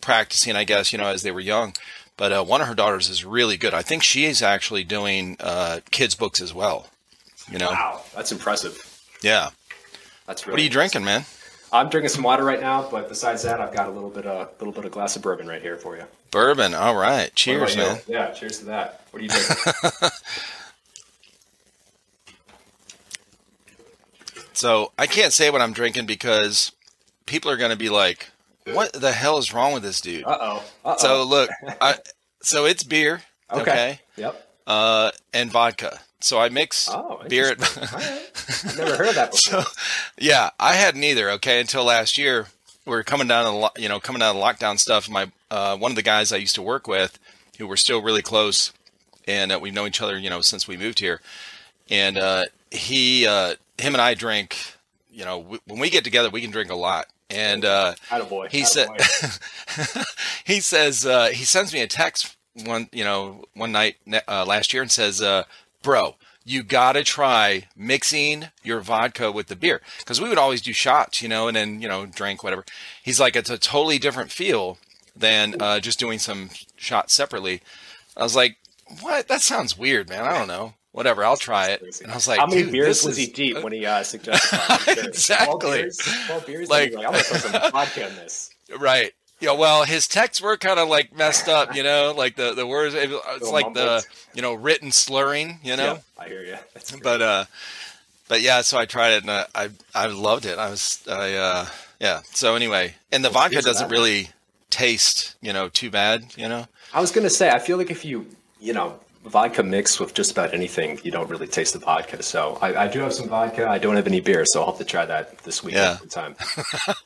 [0.00, 1.72] practicing, I guess, you know, as they were young.
[2.16, 3.74] But uh, one of her daughters is really good.
[3.74, 6.88] I think she is actually doing uh, kids' books as well,
[7.50, 7.70] you know.
[7.70, 8.78] Wow, that's impressive.
[9.22, 9.48] Yeah.
[10.26, 11.24] That's really What are you drinking, man?
[11.72, 14.50] I'm drinking some water right now, but besides that, I've got a little bit of
[14.58, 16.04] little bit of glass of bourbon right here for you.
[16.30, 16.74] Bourbon.
[16.74, 17.34] All right.
[17.34, 17.98] Cheers, man.
[18.06, 19.06] Yeah, cheers to that.
[19.10, 20.08] What are you drinking?
[24.54, 26.72] So I can't say what I'm drinking because
[27.26, 28.30] people are going to be like,
[28.66, 30.24] what the hell is wrong with this dude?
[30.24, 30.96] uh oh.
[30.98, 31.96] So look, I
[32.42, 34.00] so it's beer, okay, Okay.
[34.16, 34.48] Yep.
[34.66, 36.00] uh, and vodka.
[36.24, 37.50] So I mix Oh, beer.
[37.50, 37.58] At,
[37.92, 38.30] right.
[38.64, 39.62] I've never heard of that before.
[39.62, 39.70] so
[40.18, 41.30] yeah, I had neither.
[41.32, 42.46] Okay, until last year,
[42.86, 45.08] we are coming down, to the lo- you know, coming out of lockdown stuff.
[45.10, 47.18] My uh, one of the guys I used to work with,
[47.58, 48.72] who were still really close,
[49.26, 51.20] and uh, we've known each other, you know, since we moved here.
[51.90, 54.56] And uh, he, uh, him, and I drink.
[55.10, 57.06] You know, w- when we get together, we can drink a lot.
[57.28, 57.94] And uh,
[58.50, 58.88] he said
[60.44, 63.96] he says uh, he sends me a text one you know one night
[64.28, 65.44] uh, last year and says uh,
[65.82, 70.72] bro you gotta try mixing your vodka with the beer because we would always do
[70.72, 72.64] shots you know and then you know drink whatever
[73.02, 74.78] he's like it's a totally different feel
[75.14, 77.60] than uh, just doing some shots separately
[78.16, 78.56] i was like
[79.00, 82.26] what that sounds weird man i don't know whatever i'll try it and i was
[82.26, 84.70] like How many "Dude, beers this was is- he deep when he uh, suggested that?
[84.88, 85.04] I'm sure.
[85.04, 85.58] Exactly.
[85.58, 85.98] 12 beers?
[86.26, 86.70] 12 beers?
[86.70, 88.50] Like- Like, I'm to throw some vodka in this.
[88.78, 89.12] Right.
[89.42, 92.66] Yeah, well, his texts were kind of like messed up, you know, like the the
[92.66, 92.94] words.
[92.94, 95.94] It, it's Little like the you know written slurring, you know.
[95.94, 96.56] Yeah, I hear you.
[97.02, 97.44] But uh,
[98.28, 100.58] but yeah, so I tried it and I I, I loved it.
[100.58, 101.66] I was I uh
[102.00, 102.20] yeah.
[102.32, 103.92] So anyway, and the Well, vodka doesn't that.
[103.94, 104.30] really
[104.70, 106.66] taste, you know, too bad, you know.
[106.94, 108.26] I was going to say, I feel like if you,
[108.60, 112.22] you know, vodka mixed with just about anything, you don't really taste the vodka.
[112.22, 113.68] So I, I do have some vodka.
[113.68, 115.96] I don't have any beer, so I'll have to try that this weekend Yeah.
[115.98, 116.34] sometime.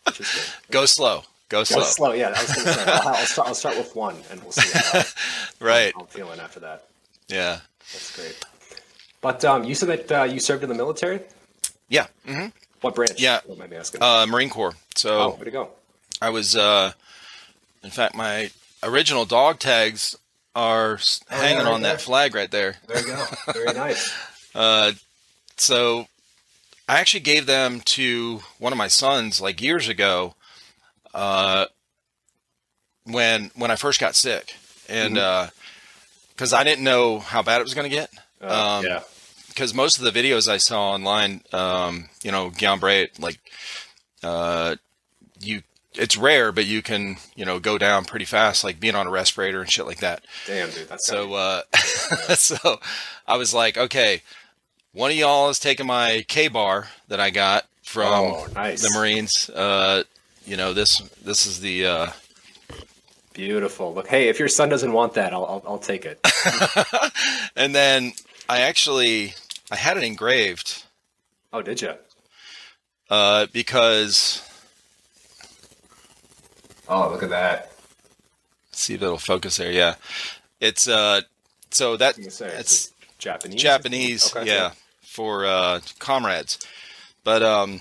[0.70, 1.82] Go slow, go Go slow.
[1.82, 2.12] slow.
[2.12, 2.84] Yeah, I was to say.
[2.86, 5.02] I'll, I'll, start, I'll start with one, and we'll see how
[5.66, 5.92] Right.
[5.98, 6.86] I'm feeling after that.
[7.28, 7.60] Yeah.
[7.92, 8.36] That's great.
[9.20, 11.20] But um, you said that uh, you served in the military.
[11.88, 12.06] Yeah.
[12.26, 12.46] hmm
[12.80, 13.20] What branch?
[13.20, 13.40] Yeah.
[13.46, 14.02] What might be asking?
[14.02, 14.74] Uh, Marine Corps.
[14.94, 15.70] So oh, to go.
[16.22, 16.92] I was, uh,
[17.82, 18.50] in fact, my
[18.82, 20.16] original dog tags
[20.54, 20.98] are
[21.30, 22.76] Oh, hanging yeah, right on that flag right there.
[22.86, 23.26] There you go.
[23.52, 24.10] Very nice.
[24.54, 24.92] Uh,
[25.58, 26.06] so
[26.88, 30.34] I actually gave them to one of my sons like years ago,
[31.16, 31.66] uh,
[33.04, 34.54] when when I first got sick,
[34.88, 35.14] and
[36.30, 38.10] because I didn't know how bad it was going to get.
[38.40, 39.00] Uh, Um, yeah.
[39.48, 43.38] Because most of the videos I saw online, um, you know, Guillain-Barré, like,
[44.22, 44.76] uh,
[45.40, 45.62] you,
[45.94, 49.10] it's rare, but you can, you know, go down pretty fast, like being on a
[49.10, 50.22] respirator and shit like that.
[50.46, 50.88] Damn, dude.
[50.90, 51.62] That's So, uh,
[52.34, 52.80] so
[53.26, 54.20] I was like, okay,
[54.92, 58.82] one of y'all is taking my KA-BAR that I got from Oh, nice.
[58.82, 59.48] the Marines.
[59.48, 60.02] Uh,
[60.46, 62.10] you know, this, this is the, uh,
[63.34, 63.92] beautiful.
[63.94, 66.18] Look, hey, if your son doesn't want that, I'll I'll, I'll take it.
[67.56, 68.12] and then
[68.48, 69.34] I actually,
[69.70, 70.84] I had it engraved,
[71.52, 71.94] Oh, did you?
[73.10, 74.42] uh, because
[76.88, 77.72] Oh, look at that.
[78.72, 79.72] see if it'll focus there.
[79.72, 79.96] Yeah.
[80.60, 81.22] It's, uh,
[81.70, 83.60] so that, I was gonna say, it's, it's Japanese.
[83.62, 84.70] Japanese, Okay, yeah,
[85.02, 86.58] for uh, comrades.
[87.24, 87.80] But um,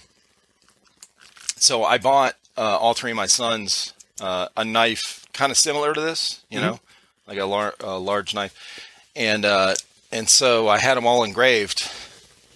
[1.55, 5.93] so I bought uh, all three of my sons uh, a knife kind of similar
[5.93, 6.79] to this, you know,
[7.27, 8.53] like a, lar- a large knife,
[9.15, 9.75] and uh,
[10.11, 11.89] and so I had them all engraved,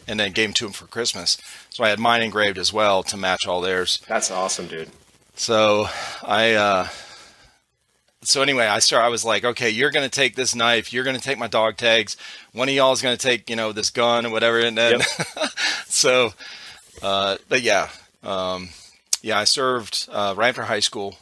[0.07, 1.37] and then gave them to them for Christmas.
[1.69, 4.01] So I had mine engraved as well to match all theirs.
[4.07, 4.89] That's awesome, dude.
[5.35, 5.87] So
[6.23, 6.87] I, uh,
[8.21, 9.03] so anyway, I start.
[9.03, 10.93] I was like, okay, you're gonna take this knife.
[10.93, 12.15] You're gonna take my dog tags.
[12.53, 14.59] One of y'all is gonna take, you know, this gun or whatever.
[14.59, 15.01] And then,
[15.87, 16.33] so,
[17.01, 17.89] uh, but yeah,
[18.23, 18.69] um,
[19.21, 21.17] yeah, I served uh, right after high school.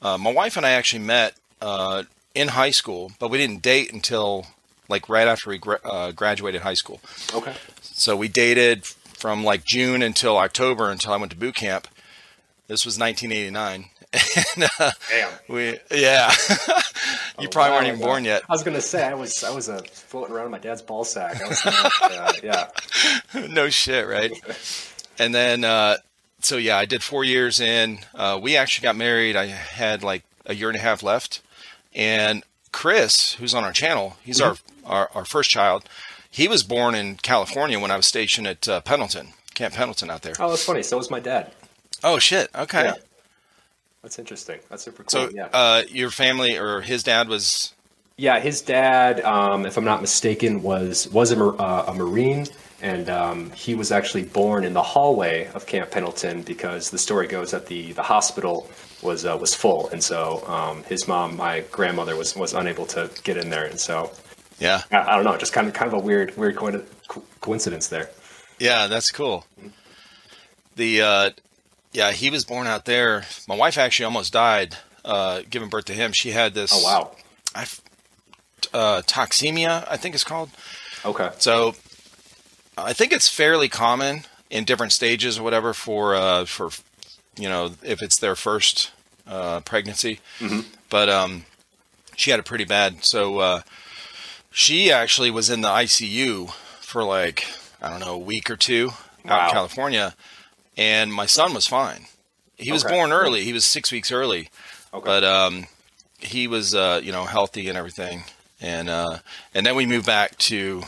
[0.00, 3.92] Uh, my wife and I actually met uh, in high school, but we didn't date
[3.92, 4.46] until
[4.88, 7.00] like right after we gra- uh, graduated high school.
[7.34, 7.54] Okay.
[7.80, 11.88] So we dated from like June until October until I went to boot camp.
[12.66, 13.90] This was 1989.
[14.56, 15.30] and, uh, Damn.
[15.48, 16.30] we, yeah,
[17.40, 18.42] you probably weren't even born yet.
[18.46, 21.04] I was gonna say I was I was uh, floating around in my dad's ball
[21.04, 21.40] sack.
[21.40, 22.68] I was uh, yeah.
[23.48, 24.32] no shit, right?
[25.18, 25.96] And then, uh,
[26.44, 28.00] so yeah, I did four years in.
[28.14, 29.36] Uh, we actually got married.
[29.36, 31.40] I had like a year and a half left.
[31.94, 35.84] And Chris, who's on our channel, he's our, our, our first child.
[36.30, 40.22] He was born in California when I was stationed at uh, Pendleton, Camp Pendleton out
[40.22, 40.34] there.
[40.40, 40.82] Oh, that's funny.
[40.82, 41.52] So was my dad.
[42.02, 42.48] Oh, shit.
[42.54, 42.84] Okay.
[42.84, 42.94] Yeah.
[44.02, 44.58] That's interesting.
[44.70, 45.28] That's super cool.
[45.28, 45.48] So, yeah.
[45.52, 47.74] uh, your family or his dad was
[48.16, 52.46] Yeah, his dad, um, if I'm not mistaken, was was a, uh, a Marine,
[52.82, 57.28] and um, he was actually born in the hallway of Camp Pendleton because the story
[57.28, 58.68] goes that the, the hospital
[59.02, 63.08] was uh, was full, and so um, his mom, my grandmother, was was unable to
[63.22, 64.12] get in there, and so
[64.58, 67.88] yeah, I, I don't know, just kind of kind of a weird weird co- coincidence
[67.88, 68.10] there.
[68.58, 69.46] yeah, that's cool.
[70.76, 71.30] The uh,
[71.92, 73.24] yeah, he was born out there.
[73.48, 76.12] My wife actually almost died uh, giving birth to him.
[76.12, 77.16] She had this Oh wow.
[77.54, 77.66] I
[78.72, 80.50] uh, toxemia, I think it's called.
[81.04, 81.30] Okay.
[81.38, 81.74] So
[82.76, 86.70] I think it's fairly common in different stages or whatever for uh, for
[87.36, 88.90] you know if it's their first
[89.26, 90.20] uh, pregnancy.
[90.90, 91.44] But um,
[92.16, 93.04] she had it pretty bad.
[93.04, 93.60] So uh,
[94.50, 97.46] she actually was in the ICU for like
[97.80, 98.90] I don't know a week or two
[99.26, 99.46] out Wow.
[99.46, 100.14] in California,
[100.76, 102.06] and my son was fine.
[102.56, 102.94] He was Okay.
[102.94, 103.44] born early.
[103.44, 104.50] He was six weeks early,
[104.94, 105.04] Okay.
[105.04, 105.66] but um,
[106.18, 108.24] he was uh, you know healthy and everything.
[108.60, 109.18] And uh,
[109.54, 110.82] and then we moved back to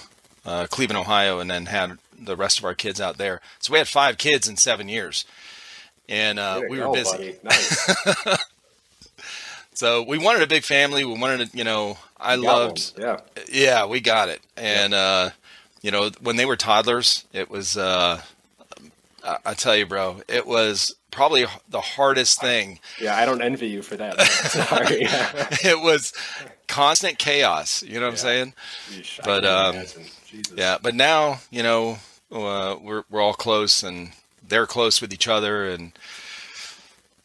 [0.44, 3.40] uh, Cleveland, Ohio, and then had the rest of our kids out there.
[3.59, 5.24] So we had five kids in seven years,
[6.09, 7.37] and uh, we were go, busy.
[7.42, 8.38] Nice.
[9.74, 11.04] So we wanted a big family.
[11.04, 12.92] We wanted, to, you know, I loved.
[12.96, 13.07] one.
[13.07, 13.20] Yeah.
[13.50, 14.40] Yeah, we got it.
[14.57, 15.30] And uh,
[15.83, 17.76] you know, when they were toddlers, it was.
[17.76, 18.22] Uh,
[19.46, 22.78] I, tell you, bro, it was probably the hardest thing.
[23.00, 23.16] Yeah.
[23.16, 24.20] I don't envy you for that.
[24.20, 24.98] Sorry.
[25.66, 26.12] it was
[26.68, 27.83] constant chaos.
[27.83, 28.54] You know what I'm saying?
[28.90, 30.02] Yeesh, But, um, imagine.
[30.35, 30.55] Jesus.
[30.57, 31.99] Yeah, but now you know
[32.33, 34.11] uh, we're we're all close and
[34.47, 35.92] they're close with each other and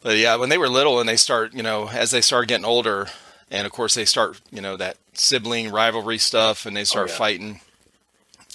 [0.02, 2.64] but yeah, when they were little and they start you know as they start getting
[2.64, 3.08] older
[3.50, 7.16] and of course they start you know that sibling rivalry stuff and they start yeah.
[7.16, 7.60] fighting.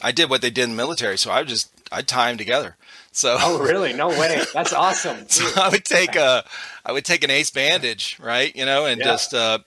[0.02, 2.76] I did what they did in the military, so I just I'd tie them together.
[3.12, 3.94] So Oh, really?
[3.94, 4.42] No way.
[4.54, 5.28] That's awesome.
[5.30, 6.44] so I would take a,
[6.86, 8.54] I would take an ace bandage, right?
[8.56, 9.06] You know, and Yeah.
[9.06, 9.60] just uh,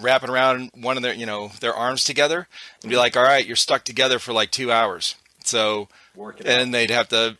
[0.00, 2.48] wrap it around one of their, you know, their arms together,
[2.82, 5.16] and be like, all right, you're stuck together for like two hours.
[5.44, 6.46] So, it out.
[6.46, 7.36] and they'd have to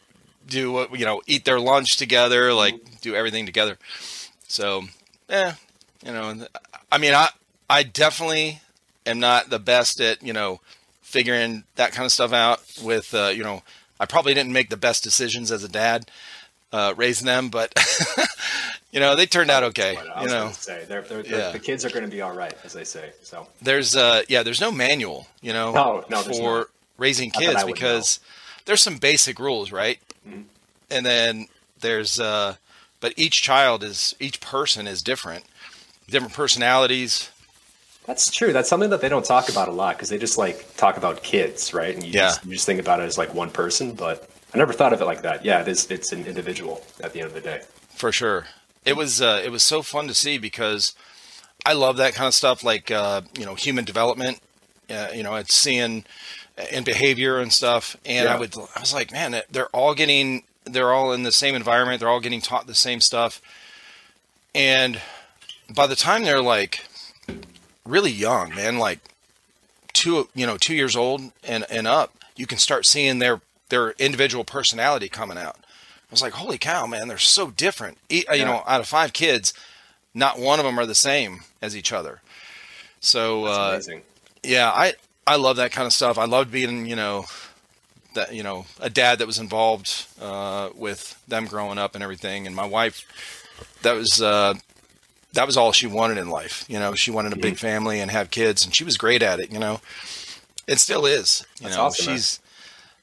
[0.46, 3.78] do what you know, eat their lunch together, like do everything together.
[4.46, 4.84] So,
[5.28, 5.54] yeah,
[6.04, 6.46] you know,
[6.92, 7.30] I mean, I,
[7.68, 8.60] I definitely
[9.06, 10.60] am not the best at you know
[11.02, 12.62] figuring that kind of stuff out.
[12.82, 13.62] With uh, you know,
[13.98, 16.10] I probably didn't make the best decisions as a dad
[16.72, 17.72] uh, raising them, but
[18.94, 19.92] you know, they turned out okay.
[19.94, 21.50] You was know, say they're, they're, they're- Yeah.
[21.50, 23.12] the kids are going to be all right, as they say.
[23.22, 28.20] So there's uh yeah, there's no manual, you know, No, no, for raising kids because
[28.64, 29.98] there's some basic rules, right?
[30.26, 30.42] Mm-hmm.
[30.90, 31.48] And then
[31.80, 32.54] there's uh
[33.00, 35.44] but each child is each person is different.
[36.08, 37.30] Different personalities.
[38.06, 38.52] that's true.
[38.52, 41.22] That's something that they don't talk about a lot because they just like talk about
[41.22, 41.94] kids, right?
[41.94, 42.28] And you, Yeah.
[42.28, 45.00] just, you just think about it as like one person, but I never thought of
[45.00, 45.44] it like that.
[45.44, 45.90] Yeah, it is.
[45.90, 47.62] It's an individual at the end of the day.
[47.96, 48.46] For sure.
[48.84, 50.94] It was uh, it was so fun to see because
[51.64, 54.40] I love that kind of stuff, like uh, you know human development.
[54.90, 56.04] Uh, you know, it's seeing
[56.72, 57.96] and behavior and stuff.
[58.04, 61.54] And I would I was like, man, they're all getting they're all in the same
[61.54, 62.00] environment.
[62.00, 63.40] They're all getting taught the same stuff.
[64.54, 65.00] And
[65.74, 66.86] by the time they're like
[67.84, 69.00] really young, man, like
[69.92, 73.92] two you know two years old and and up, you can start seeing their their
[73.92, 75.56] individual personality coming out.
[76.14, 77.98] I was like, holy cow, man, they're so different.
[78.08, 78.44] E- You Yeah.
[78.44, 79.52] know, out of five kids,
[80.14, 82.20] not one of them are the same as each other.
[83.00, 83.80] So, uh,
[84.44, 84.92] yeah, I,
[85.26, 86.16] I love that kind of stuff.
[86.16, 87.24] I loved being, you know,
[88.14, 92.46] that, you know, a dad that was involved, uh, with them growing up and everything.
[92.46, 93.04] And my wife,
[93.82, 94.54] that was, uh,
[95.32, 96.64] that was all she wanted in life.
[96.68, 97.40] You know, she wanted a Mm-hmm.
[97.42, 99.80] big family and have kids and she was great at it, you know,
[100.68, 102.14] it still is, you That's know, awesome, man.
[102.14, 102.40] she's,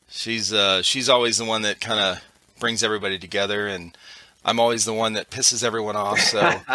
[0.10, 2.24] she's, uh, she's always the one that kind of
[2.62, 3.98] brings everybody together and
[4.46, 6.20] I'm always the one that pisses everyone off.
[6.20, 6.40] So,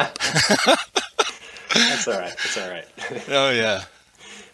[1.75, 2.35] That's all right.
[2.37, 2.85] That's all right.
[3.31, 3.85] oh yeah.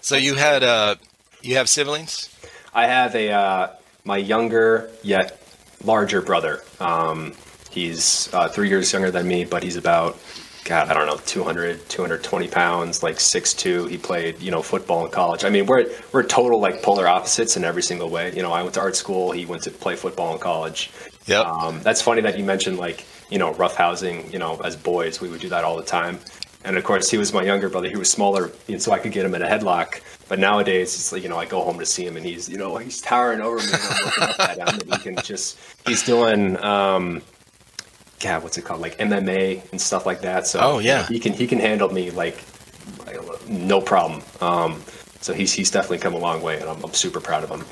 [0.00, 0.94] So you had, uh,
[1.42, 2.28] you have siblings?
[2.72, 3.68] I have a uh,
[4.04, 5.40] my younger yet
[5.84, 6.62] larger brother.
[6.80, 7.34] Um,
[7.70, 10.18] he's uh, three years younger than me, but he's about
[10.64, 13.90] God, I don't know, 200, 220 pounds, like 6'2".
[13.90, 15.44] He played, you know, football in college.
[15.44, 18.32] I mean, we're we're total like polar opposites in every single way.
[18.34, 19.32] You know, I went to art school.
[19.32, 20.90] He went to play football in college.
[21.26, 21.46] Yep.
[21.46, 24.30] Um, that's funny that you mentioned like you know rough housing.
[24.32, 26.18] You know, as boys, we would do that all the time.
[26.64, 27.88] And of course, he was my younger brother.
[27.88, 30.00] He was smaller, and so I could get him in a headlock.
[30.28, 32.56] But nowadays, it's like you know, I go home to see him, and he's you
[32.58, 33.64] know he's towering over me.
[33.64, 36.56] And I'm looking up at him, and he can just he's doing.
[36.62, 37.22] Um,
[38.20, 38.80] God, what's it called?
[38.80, 40.46] Like MMA and stuff like that.
[40.46, 41.06] So Oh, yeah.
[41.08, 42.38] he can he can handle me like
[43.48, 44.22] no problem.
[44.40, 44.82] Um,
[45.20, 47.64] so he's he's definitely come a long way, and I'm, I'm super proud of him.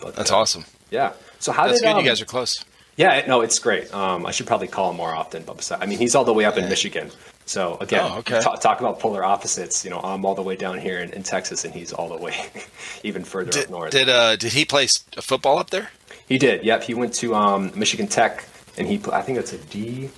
[0.00, 0.64] But, That's uh, awesome.
[0.90, 1.12] Yeah.
[1.38, 1.92] So how That's did good.
[1.96, 2.64] um, you guys are close.
[2.96, 3.92] Yeah, no, it's great.
[3.94, 5.42] Um, I should probably call him more often.
[5.44, 7.10] But besides, I mean, he's all the way up in Michigan.
[7.44, 8.40] So again, Oh, okay.
[8.40, 9.84] ta- talk about polar opposites.
[9.84, 12.16] You know, I'm all the way down here in, in Texas, and he's all the
[12.16, 12.34] way
[13.02, 13.90] even further Did, up north.
[13.90, 14.86] did uh did he play
[15.20, 15.90] football up there?
[16.28, 16.64] he did.
[16.64, 18.44] Yep, he went to um, Michigan Tech,
[18.78, 20.10] and he I think it's a D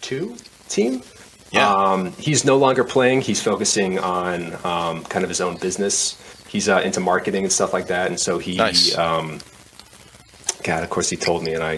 [0.00, 0.36] two
[0.68, 1.02] team.
[1.52, 1.72] Yeah.
[1.72, 3.20] Um, he's no longer playing.
[3.20, 6.16] He's focusing on um, kind of his own business.
[6.48, 8.56] He's uh, into marketing and stuff like that, and so he.
[8.56, 8.96] Nice.
[8.98, 9.38] Um,
[10.64, 11.74] God, of course, he told me, and I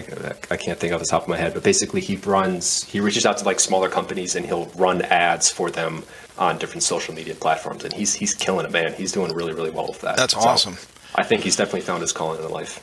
[0.49, 2.83] I can't think off the top of my head, but basically, he runs.
[2.85, 6.03] He reaches out to like smaller companies, and he'll run ads for them
[6.37, 8.93] on different social media platforms, and he's he's killing it, man.
[8.93, 10.15] He's doing really really well with that.
[10.17, 10.77] That's So, awesome.
[11.15, 12.79] I think he's definitely found his calling in life.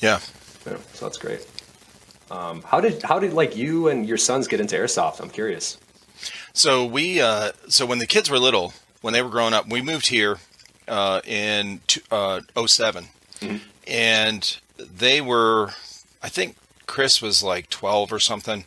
[0.00, 0.20] Yeah.
[0.66, 1.46] Yeah, so that's great.
[2.30, 5.20] Um, how did how did like you and your sons get into airsoft?
[5.20, 5.76] I'm curious.
[6.54, 9.82] So we uh so when the kids were little, when they were growing up, we
[9.82, 10.38] moved here
[10.88, 13.08] uh in two, uh 7
[13.86, 14.58] and
[14.96, 15.70] they were
[16.22, 18.64] I think Chris was like 12 or something,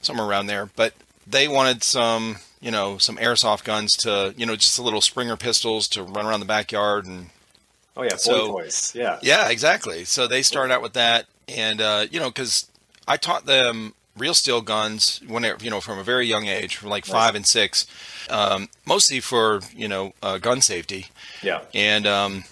[0.00, 0.94] somewhere around there, but
[1.26, 5.36] they wanted some, you know, some airsoft guns to, you know, just a little Springer
[5.36, 7.26] pistols to run around the backyard and
[7.96, 8.92] Oh yeah, boy So- toys.
[8.94, 9.18] Yeah.
[9.22, 10.04] Yeah, exactly.
[10.04, 12.66] So they started out with that, and uh, you know, because
[13.08, 16.76] I taught them real steel guns when they, you know from a very young age,
[16.76, 17.86] from like five and six,
[18.30, 21.06] um, mostly for you know uh, gun safety,
[21.42, 21.60] Yeah.
[21.74, 22.44] and um,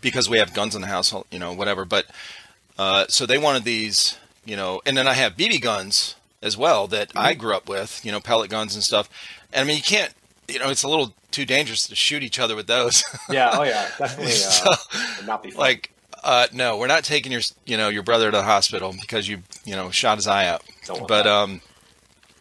[0.00, 1.84] because we have guns in the house, you know, whatever.
[1.84, 2.06] But
[2.78, 6.86] uh, so they wanted these, you know, and then I have BB guns as well
[6.88, 9.08] that I grew up with, you know, pellet guns and stuff.
[9.52, 10.12] And I mean, you can't,
[10.46, 13.04] you know, it's a little too dangerous to shoot each other with those.
[13.30, 13.50] Yeah.
[13.52, 13.88] Oh yeah.
[13.98, 14.32] Definitely.
[14.64, 14.76] Uh,
[15.18, 15.60] would not be fun.
[15.60, 15.90] like
[16.24, 19.42] uh no we're not taking your you know your brother to the hospital because you
[19.64, 20.62] you know shot his eye out
[21.06, 21.26] but that.
[21.28, 21.60] um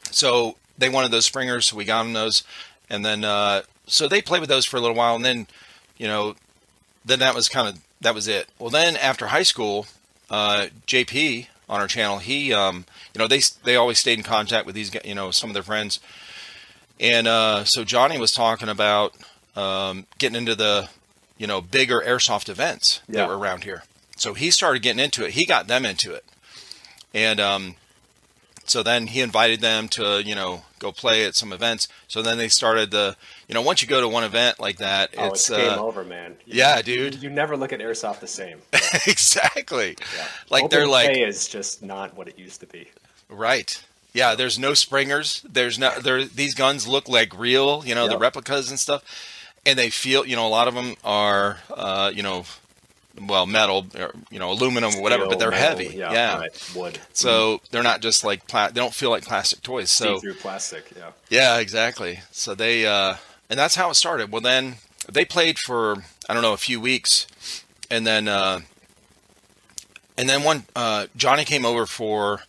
[0.10, 2.43] so they wanted those springers so we got them those
[2.89, 5.46] and then uh so they played with those for a little while and then
[5.98, 6.34] you know
[7.08, 8.48] then that was kind of that was it.
[8.60, 9.88] Well then after high school
[10.29, 14.65] uh jp on our channel he um you know they they always stayed in contact
[14.65, 16.00] with these you know some of their friends.
[17.00, 19.13] And uh so johnny was talking about
[19.56, 20.90] um getting into the
[21.38, 23.21] you know bigger airsoft events Yeah.
[23.21, 23.84] that were around here.
[24.17, 25.31] So he started getting into it.
[25.31, 26.25] He got them into it.
[27.13, 27.75] And um
[28.65, 31.88] so then he invited them to you know go play at some events.
[32.08, 33.15] So then they started the
[33.48, 35.81] you know once you go to one event like that oh, it's, it's, game uh,
[35.81, 36.35] over, man.
[36.45, 37.21] You- yeah, dude.
[37.21, 38.60] You, never look at airsoft the same.
[39.08, 40.27] exactly Yeah.
[40.50, 42.89] like Open they're like play is just not what it used to be.
[43.29, 43.81] Right.
[44.13, 45.45] Yeah, there's no springers.
[45.48, 46.25] There's no there.
[46.25, 48.12] These guns look like real, you know, yep.
[48.12, 49.04] the replicas and stuff,
[49.65, 52.45] and they feel, you know, a lot of them are, uh, you know,
[53.21, 55.95] well, metal, or, you know, aluminum or whatever, but they're metal, heavy.
[55.98, 56.37] Yeah, yeah.
[56.39, 56.71] Right.
[56.75, 57.00] wood.
[57.13, 57.65] So mm-hmm.
[57.71, 59.91] they're not just like pla- they don't feel like plastic toys.
[59.91, 60.91] So through plastic.
[60.95, 61.12] Yeah.
[61.29, 62.21] Yeah, exactly.
[62.31, 63.15] So they, uh,
[63.50, 64.31] and that's how it started.
[64.31, 64.75] Well, then
[65.12, 67.27] they played for I don't know a few weeks,
[67.89, 68.62] and then uh,
[70.17, 72.41] and then one uh, Johnny came over for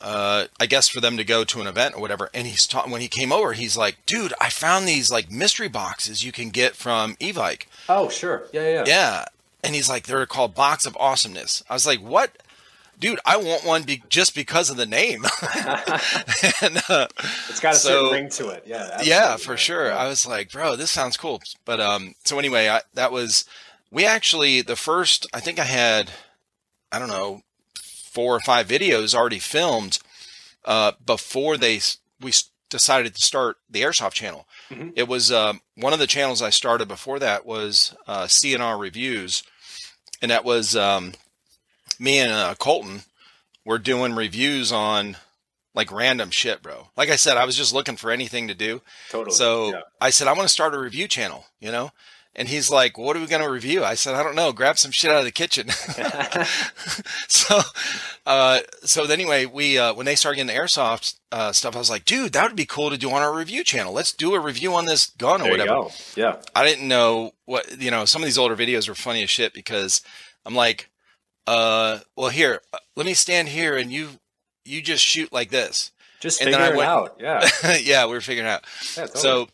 [0.00, 2.30] uh, I guess for them to go to an event or whatever.
[2.34, 5.68] And he's taught when he came over, he's like, dude, I found these like mystery
[5.68, 7.66] boxes you can get from Evike.
[7.88, 8.46] Oh, sure.
[8.52, 8.84] Yeah, yeah.
[8.86, 9.24] Yeah.
[9.64, 11.64] And he's like, they're called Box of Awesomeness.
[11.68, 12.30] I was like, what?
[12.98, 15.22] Dude, I want one be- just because of the name.
[16.62, 17.06] and, uh,
[17.48, 18.64] it's got a so, certain ring to it.
[18.66, 19.00] Yeah.
[19.02, 19.88] Yeah, for sure.
[19.88, 19.96] Yeah.
[19.96, 21.42] I was like, bro, this sounds cool.
[21.64, 23.44] But um, so anyway, I, that was,
[23.90, 26.10] we actually, the first, I think I had,
[26.90, 27.42] I don't know,
[28.16, 29.98] four or five videos already filmed
[30.64, 31.80] uh, before they
[32.20, 32.32] we
[32.70, 34.46] decided to start the airsoft channel.
[34.70, 34.90] Mm-hmm.
[34.96, 39.42] It was uh, one of the channels I started before that was uh, CNR reviews,
[40.20, 41.12] and that was um,
[41.98, 43.02] me and uh, Colton
[43.64, 45.16] were doing reviews on
[45.76, 46.88] like random shit, bro.
[46.96, 48.80] Like I said, I was just looking for anything to do.
[49.10, 49.34] Totally.
[49.34, 49.80] So yeah.
[50.00, 51.92] I said I want to start a review channel, you know.
[52.38, 54.52] And he's like, "What are we going to review?" I said, "I don't know.
[54.52, 55.68] Grab some shit out of the kitchen."
[57.28, 57.60] so,
[58.26, 61.88] uh, so anyway, we uh, when they started getting the airsoft uh, stuff, I was
[61.88, 63.94] like, "Dude, that would be cool to do on our review channel.
[63.94, 66.36] Let's do a review on this gun or there whatever." Yeah.
[66.54, 68.04] I didn't know what you know.
[68.04, 70.02] Some of these older videos were funny as shit because
[70.44, 70.90] I'm like,
[71.46, 72.60] uh, "Well, here,
[72.94, 74.08] let me stand here and you
[74.64, 77.16] you just shoot like this." Just and figure it went, out.
[77.20, 77.48] Yeah.
[77.82, 78.64] yeah, we were figuring out.
[78.96, 79.20] Yeah, totally.
[79.20, 79.48] So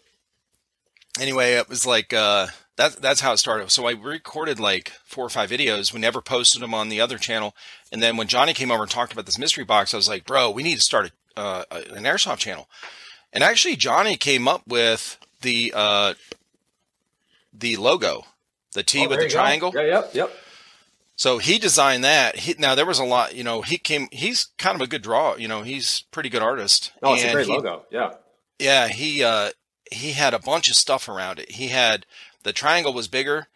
[1.20, 3.70] anyway, it was like uh that's that's how it started.
[3.70, 5.92] So I recorded like four or five videos.
[5.92, 7.54] We never posted them on the other channel.
[7.90, 10.24] And then when Johnny came over and talked about this mystery box, I was like,
[10.24, 12.68] "Bro, we need to start a, uh, an airsoft channel."
[13.32, 16.14] And actually, Johnny came up with the uh,
[17.52, 18.24] the logo,
[18.72, 19.70] the T oh, with the triangle.
[19.70, 19.80] Go.
[19.80, 20.32] Yeah, yep, yep.
[21.16, 22.36] So he designed that.
[22.36, 23.62] He, now there was a lot, you know.
[23.62, 24.08] He came.
[24.10, 25.36] He's kind of a good draw.
[25.36, 26.92] You know, he's pretty good artist.
[27.02, 27.84] Oh, it's a great he, logo.
[27.90, 28.14] Yeah.
[28.58, 29.50] Yeah, he uh,
[29.90, 31.52] he had a bunch of stuff around it.
[31.52, 32.06] He had
[32.42, 33.48] the triangle was bigger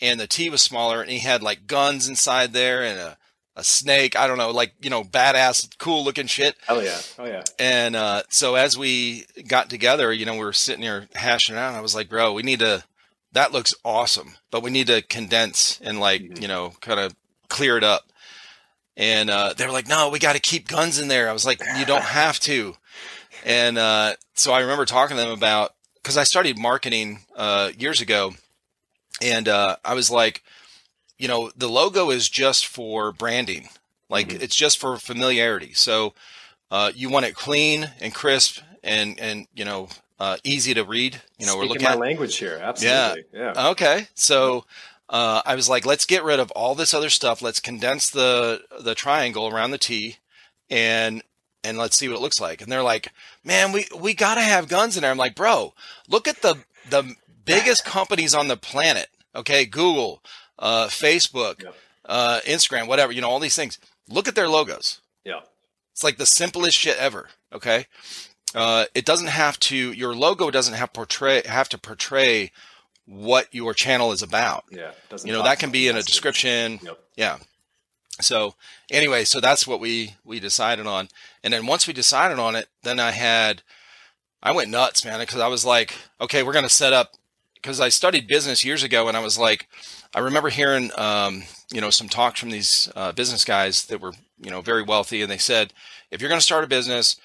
[0.00, 3.18] and the T was smaller, and he had like guns inside there and a,
[3.56, 4.16] a snake.
[4.16, 6.56] I don't know, like you know, badass, cool looking shit.
[6.68, 7.42] Oh yeah, oh yeah.
[7.58, 11.74] And uh, so as we got together, you know, we were sitting here hashing out.
[11.74, 12.84] I was like, bro, we need to.
[13.38, 16.42] That looks awesome, but we need to condense and like mm-hmm.
[16.42, 17.14] you know, kind of
[17.46, 18.10] clear it up.
[18.96, 21.30] And uh, they were like, no, we got to keep guns in there.
[21.30, 22.74] I was like, you don't have to.
[23.44, 28.00] And uh, so I remember talking to them about because I started marketing uh, years
[28.00, 28.34] ago,
[29.22, 30.42] and uh, I was like,
[31.16, 33.68] you know, the logo is just for branding,
[34.10, 34.42] like mm-hmm.
[34.42, 35.74] it's just for familiarity.
[35.74, 36.12] So
[36.72, 41.20] uh, you want it clean and crisp and and you know uh, easy to read.
[41.38, 42.58] You know, Speaking we're looking at my at language here.
[42.62, 43.24] Absolutely.
[43.32, 43.52] Yeah.
[43.54, 43.68] yeah.
[43.70, 44.08] Okay.
[44.14, 44.64] So.
[45.10, 47.40] Uh, I was like, let's get rid of all this other stuff.
[47.40, 50.18] Let's condense the the triangle around the T,
[50.68, 51.22] and
[51.64, 52.62] and let's see what it looks like.
[52.62, 53.12] And they're like,
[53.44, 55.10] man, we, we got to have guns in there.
[55.10, 55.74] I'm like, bro,
[56.08, 56.56] look at the,
[56.88, 57.14] the
[57.44, 59.08] biggest companies on the planet.
[59.34, 59.64] Okay.
[59.64, 60.22] Google,
[60.58, 61.74] uh, Facebook, yep.
[62.06, 63.78] uh, Instagram, whatever, you know, all these things.
[64.08, 65.00] Look at their logos.
[65.24, 65.40] Yeah.
[65.92, 67.28] It's like the simplest shit ever.
[67.52, 67.86] Okay.
[68.54, 72.50] Uh, it doesn't have to, your logo doesn't have portray, have to portray
[73.06, 74.64] what your channel is about.
[74.70, 74.90] Yeah.
[75.24, 76.80] You know, that can be in a description.
[76.82, 76.98] Yep.
[77.16, 77.38] Yeah.
[78.20, 78.54] So
[78.90, 81.08] anyway, so that's what we we decided on.
[81.42, 83.62] And then once we decided on it, then I had
[84.42, 87.14] I went nuts, man, because I was like, okay, we're going to set up
[87.54, 89.68] because I studied business years ago, and I was like,
[90.14, 91.42] I remember hearing, um,
[91.72, 95.22] you know, some talks from these uh, business guys that were, you know, very wealthy,
[95.22, 95.72] and they said,
[96.10, 97.16] if you're going to start a business,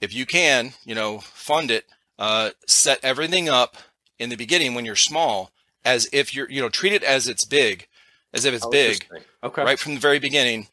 [0.00, 1.86] if you can, you know, fund it,
[2.18, 3.76] uh, set everything up
[4.18, 5.50] in the beginning when you're small,
[5.84, 7.86] as if you're, you know, treat it as it's big,
[8.32, 9.06] as if it's oh, big,
[9.42, 10.68] okay, right from the very beginning.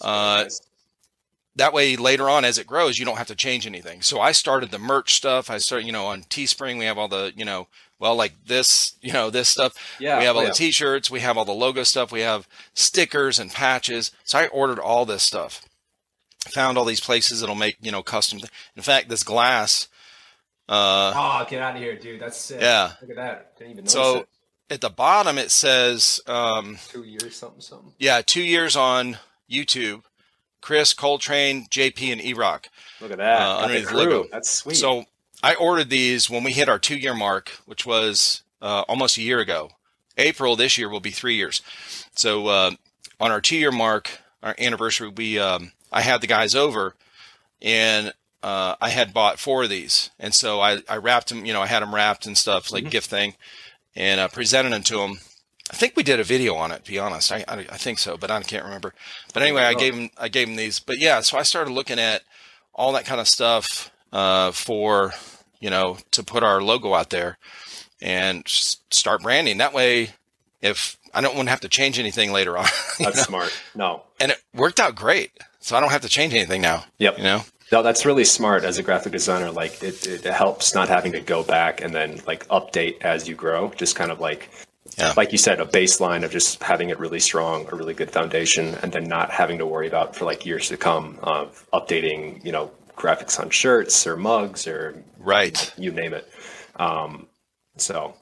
[0.00, 0.60] Uh, nice.
[1.56, 4.02] That way, later on, as it grows, you don't have to change anything.
[4.02, 5.48] So I started the merch stuff.
[5.48, 7.68] I started, you know, on Teespring, we have all the, you know,
[7.98, 9.72] well, like this, you know, this stuff.
[9.98, 10.50] Yeah, we have all yeah.
[10.50, 11.10] the T-shirts.
[11.10, 12.12] We have all the logo stuff.
[12.12, 14.10] We have stickers and patches.
[14.22, 15.65] So I ordered all this stuff.
[16.52, 18.38] Found all these places that'll make, you know, custom.
[18.38, 19.88] Th- In fact, this glass.
[20.68, 22.20] Uh, oh, get out of here, dude!
[22.20, 22.60] That's sick.
[22.60, 23.56] Yeah, look at that.
[23.58, 24.28] Didn't even so it
[24.70, 27.92] at the bottom it says um, two years something something.
[27.98, 29.18] Yeah, two years on
[29.50, 30.02] YouTube.
[30.60, 32.68] Chris Colton, JP, and E-Rock.
[33.00, 34.26] Look at that uh, underneath the logo.
[34.32, 34.74] That's sweet.
[34.74, 35.04] So
[35.40, 39.22] I ordered these when we hit our two year mark, which was uh, almost a
[39.22, 39.70] year ago.
[40.16, 41.62] April this year will be three years.
[42.16, 42.70] So uh,
[43.20, 44.10] on our two year mark,
[44.42, 46.94] our anniversary, we um, I had the guys over
[47.62, 51.44] and uh, I had bought four of these, and so I, I wrapped them.
[51.44, 52.90] You know, I had them wrapped and stuff like mm-hmm.
[52.90, 53.34] gift thing,
[53.96, 55.18] and uh, presented them to them.
[55.70, 56.84] I think we did a video on it.
[56.84, 58.94] To be honest, I, I, I think so, but I can't remember.
[59.34, 60.78] But anyway, I gave him I gave him these.
[60.78, 62.22] But yeah, so I started looking at
[62.72, 65.12] all that kind of stuff uh, for
[65.58, 67.38] you know to put our logo out there
[68.00, 69.58] and start branding.
[69.58, 70.10] That way,
[70.60, 72.66] if I don't want to have to change anything later on.
[73.00, 73.22] That's know?
[73.22, 73.62] smart.
[73.74, 75.32] No, and it worked out great.
[75.66, 76.84] So I don't have to change anything now.
[76.98, 77.18] Yep.
[77.18, 77.42] You know.
[77.72, 79.50] No, that's really smart as a graphic designer.
[79.50, 83.34] Like it, it helps not having to go back and then like update as you
[83.34, 83.70] grow.
[83.70, 84.48] Just kind of like,
[84.96, 85.12] yeah.
[85.16, 88.76] like you said, a baseline of just having it really strong, a really good foundation,
[88.76, 92.52] and then not having to worry about for like years to come of updating, you
[92.52, 96.30] know, graphics on shirts or mugs or right, you name it.
[96.76, 97.26] Um,
[97.76, 98.14] so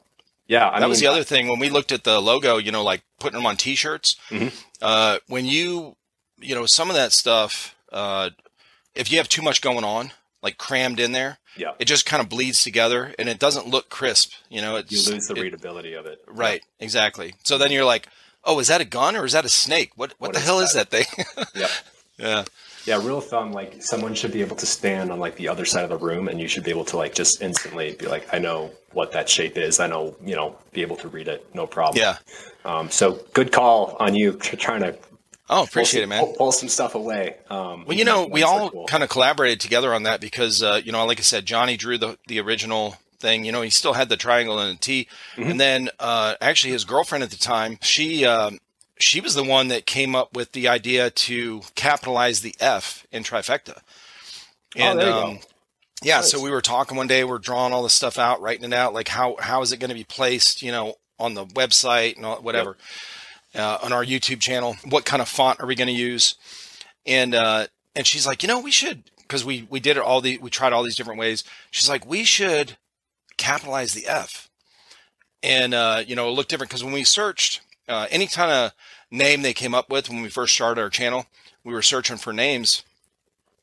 [0.48, 2.56] yeah, I that mean, was the other thing when we looked at the logo.
[2.56, 4.16] You know, like putting them on T-shirts.
[4.30, 4.48] Mm-hmm.
[4.80, 5.96] Uh, when you,
[6.40, 7.74] you know, some of that stuff.
[7.92, 8.30] Uh,
[8.94, 10.12] if you have too much going on,
[10.42, 13.88] like crammed in there, yeah, it just kind of bleeds together and it doesn't look
[13.88, 14.32] crisp.
[14.48, 16.22] You know, it's you lose the it, readability of it.
[16.26, 16.84] Right, yeah.
[16.84, 17.34] exactly.
[17.44, 18.08] So then you're like,
[18.44, 19.92] oh, is that a gun or is that a snake?
[19.96, 20.64] What what, what the is hell that?
[20.64, 21.06] is that thing?
[21.54, 21.70] yep.
[22.18, 22.44] Yeah.
[22.86, 25.84] Yeah, real thumb, like someone should be able to stand on like the other side
[25.84, 28.38] of the room and you should be able to like just instantly be like, I
[28.38, 29.80] know what that shape is.
[29.80, 31.46] I know, you know, be able to read it.
[31.54, 32.02] No problem.
[32.02, 32.18] Yeah.
[32.66, 34.98] Um, so good call on you trying to
[35.50, 36.24] Oh, appreciate some, it, man.
[36.24, 37.36] Pull, pull, some stuff away.
[37.50, 38.86] Um, well, you know, we all cool.
[38.86, 41.98] kind of collaborated together on that because, uh, you know, like I said, Johnny drew
[41.98, 43.44] the the original thing.
[43.44, 45.50] You know, he still had the triangle and the T, mm-hmm.
[45.50, 48.58] and then uh, actually his girlfriend at the time, she um,
[48.98, 53.22] she was the one that came up with the idea to capitalize the F in
[53.22, 53.76] trifecta.
[53.76, 55.38] Oh, and oh, um,
[56.02, 56.30] yeah, nice.
[56.30, 58.94] so we were talking one day, we're drawing all this stuff out, writing it out,
[58.94, 62.24] like how how is it going to be placed, you know, on the website and
[62.24, 62.70] all, whatever.
[62.70, 62.76] Yep
[63.54, 64.76] uh, on our YouTube channel.
[64.88, 66.34] What kind of font are we going to use?
[67.06, 70.20] And uh, and she's like, you know, we should because we we did it all
[70.20, 71.44] the we tried all these different ways.
[71.70, 72.76] She's like, we should
[73.36, 74.48] capitalize the F,
[75.42, 78.72] and uh, you know, it looked different because when we searched uh, any kind of
[79.10, 81.26] name they came up with when we first started our channel,
[81.62, 82.82] we were searching for names.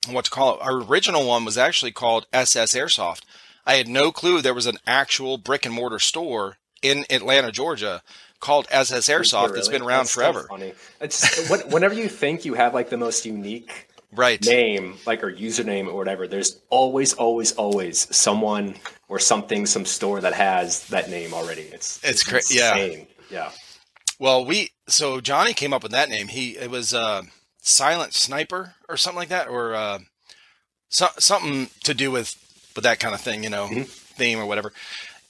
[0.09, 0.61] What to call it?
[0.61, 3.21] Our original one was actually called SS Airsoft.
[3.65, 8.01] I had no clue there was an actual brick and mortar store in Atlanta, Georgia,
[8.41, 9.47] called SS Airsoft.
[9.47, 9.59] Really?
[9.59, 10.41] It's been around That's forever.
[10.41, 10.73] So funny.
[10.99, 15.87] It's whenever you think you have like the most unique right name, like or username
[15.87, 18.75] or whatever, there's always, always, always someone
[19.07, 21.61] or something, some store that has that name already.
[21.61, 22.55] It's it's, it's crazy.
[22.57, 22.95] Yeah,
[23.29, 23.51] yeah.
[24.19, 26.27] Well, we so Johnny came up with that name.
[26.27, 27.21] He it was uh,
[27.61, 29.99] Silent Sniper or something like that, or uh,
[30.89, 32.35] so, something to do with
[32.75, 33.83] with that kind of thing, you know, mm-hmm.
[33.83, 34.73] theme or whatever.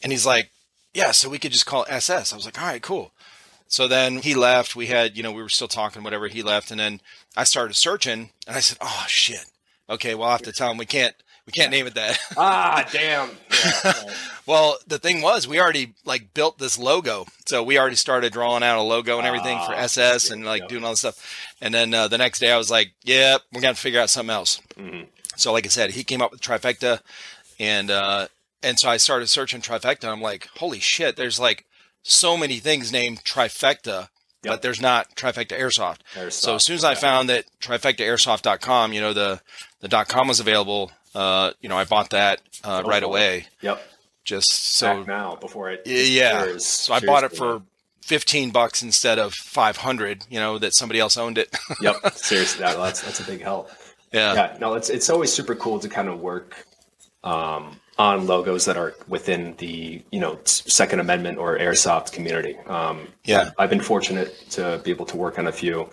[0.03, 0.49] And he's like,
[0.93, 2.33] yeah, so we could just call SS.
[2.33, 3.11] I was like, all right, cool.
[3.71, 4.75] So then he left.
[4.75, 6.27] We had, you know, we were still talking, whatever.
[6.27, 6.99] He left, and then
[7.37, 9.45] I started searching, and I said, "Oh shit,
[9.89, 11.15] okay, well I have to tell him we can't,
[11.45, 13.29] we can't name it that." ah, damn.
[13.63, 13.93] Yeah,
[14.45, 18.61] well, the thing was, we already like built this logo, so we already started drawing
[18.61, 21.55] out a logo and everything for SS ah, and like doing all this stuff.
[21.61, 24.35] And then uh, the next day, I was like, "Yeah, we're gonna figure out something
[24.35, 25.03] else." Mm-hmm.
[25.37, 26.99] So, like I said, he came up with trifecta,
[27.57, 28.27] and uh,
[28.63, 30.07] and so I started searching trifecta.
[30.07, 31.65] I'm like, holy shit, there's like
[32.03, 34.09] so many things named trifecta,
[34.43, 34.53] yep.
[34.53, 35.99] but there's not trifecta airsoft.
[36.13, 36.33] airsoft.
[36.33, 39.41] So as soon as I found that trifectaairsoft.com, you know, the,
[39.81, 43.47] the .com was available, uh, you know, I bought that uh, right away.
[43.61, 43.81] Yep.
[44.23, 45.81] Just so Back now before it.
[45.85, 46.57] Yeah.
[46.57, 47.63] So I bought it for
[48.03, 51.55] 15 bucks instead of 500, you know, that somebody else owned it.
[51.81, 51.95] yep.
[52.13, 52.61] Seriously.
[52.61, 53.71] That, that's, that's a big help.
[54.11, 54.33] Yeah.
[54.33, 54.57] Yeah.
[54.59, 56.67] No, it's, it's always super cool to kind of work,
[57.23, 62.57] um, on logos that are within the you know Second Amendment or airsoft community.
[62.67, 65.89] Um, yeah, I've been fortunate to be able to work on a few,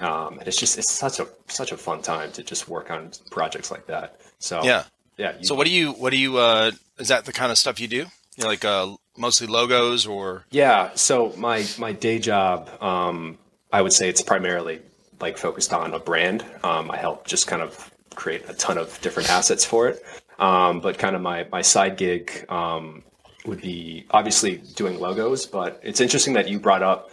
[0.00, 3.10] um, and it's just it's such a such a fun time to just work on
[3.30, 4.20] projects like that.
[4.38, 4.84] So yeah,
[5.16, 5.36] yeah.
[5.38, 7.80] You, so what do you what do you uh, is that the kind of stuff
[7.80, 8.06] you do?
[8.36, 10.90] You know, like uh, mostly logos or yeah.
[10.94, 13.38] So my my day job, um,
[13.72, 14.80] I would say it's primarily
[15.20, 16.44] like focused on a brand.
[16.62, 20.04] Um, I help just kind of create a ton of different assets for it.
[20.38, 23.02] Um, but kind of my my side gig um,
[23.46, 25.46] would be obviously doing logos.
[25.46, 27.10] But it's interesting that you brought up,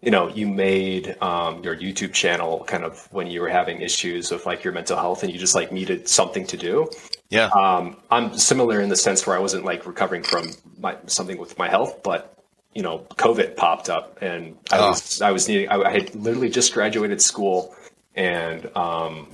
[0.00, 4.30] you know, you made um, your YouTube channel kind of when you were having issues
[4.30, 6.88] with like your mental health, and you just like needed something to do.
[7.30, 11.38] Yeah, um, I'm similar in the sense where I wasn't like recovering from my something
[11.38, 12.32] with my health, but
[12.74, 14.88] you know, COVID popped up, and I oh.
[14.88, 15.68] was I was needing.
[15.68, 17.74] I, I had literally just graduated school,
[18.14, 19.28] and um,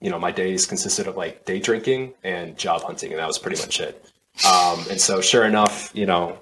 [0.00, 3.38] you know, my days consisted of like day drinking and job hunting, and that was
[3.38, 4.04] pretty much it.
[4.46, 6.38] Um, and so, sure enough, you know,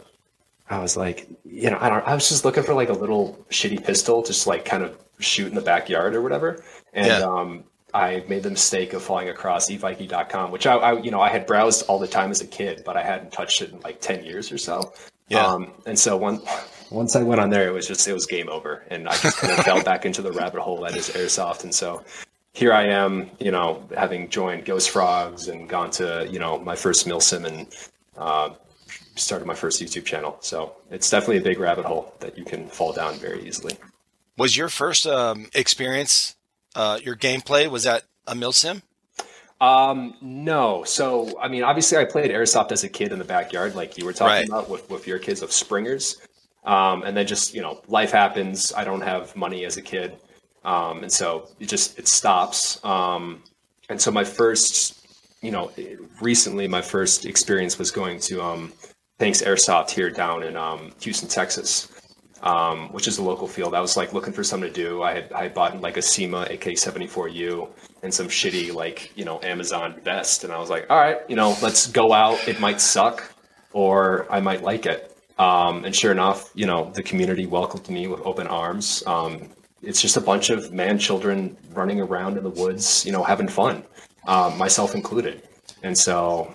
[0.68, 2.06] I was like, you know, I don't.
[2.06, 4.98] I was just looking for like a little shitty pistol, to just like kind of
[5.18, 6.62] shoot in the backyard or whatever.
[6.92, 7.20] And yeah.
[7.20, 11.28] um, I made the mistake of falling across Evike.com, which I, I, you know, I
[11.28, 14.00] had browsed all the time as a kid, but I hadn't touched it in like
[14.00, 14.92] 10 years or so.
[15.28, 15.46] Yeah.
[15.46, 16.42] Um, and so one,
[16.90, 18.84] once I went on there, it was just, it was game over.
[18.88, 21.62] And I just kind of fell back into the rabbit hole that is Airsoft.
[21.62, 22.02] And so
[22.54, 26.76] here I am, you know, having joined Ghost Frogs and gone to, you know, my
[26.76, 27.66] first Milsim and
[28.16, 28.50] uh,
[29.16, 30.38] started my first YouTube channel.
[30.40, 33.76] So it's definitely a big rabbit hole that you can fall down very easily.
[34.38, 36.36] Was your first um, experience,
[36.76, 38.82] uh, your gameplay, was that a milsim?
[39.60, 40.84] Um, no.
[40.84, 44.04] So, I mean, obviously, I played airsoft as a kid in the backyard, like you
[44.04, 44.48] were talking Right.
[44.48, 46.20] about with, with your kids of Springers.
[46.64, 48.72] Um, and then just, you know, life happens.
[48.72, 50.16] I don't have money as a kid.
[50.64, 52.82] Um, and so it just, it stops.
[52.84, 53.42] Um,
[53.88, 55.06] and so my first,
[55.42, 55.70] you know,
[56.20, 58.72] recently my first experience was going to, um,
[59.18, 61.90] Thanks Airsoft here down in, um, Houston, Texas.
[62.42, 63.74] Um, which is a local field.
[63.74, 65.02] I was like looking for something to do.
[65.02, 67.70] I had I had bought like a CYMA AK74U
[68.02, 71.36] and some shitty like you know Amazon vest, and I was like, all right, you
[71.36, 72.46] know, let's go out.
[72.46, 73.32] It might suck,
[73.72, 75.16] or I might like it.
[75.38, 79.02] Um, and sure enough, you know, the community welcomed me with open arms.
[79.06, 79.48] Um,
[79.86, 83.48] it's just a bunch of man children running around in the woods, you know, having
[83.48, 83.84] fun,
[84.26, 85.42] um, myself included.
[85.82, 86.54] And so,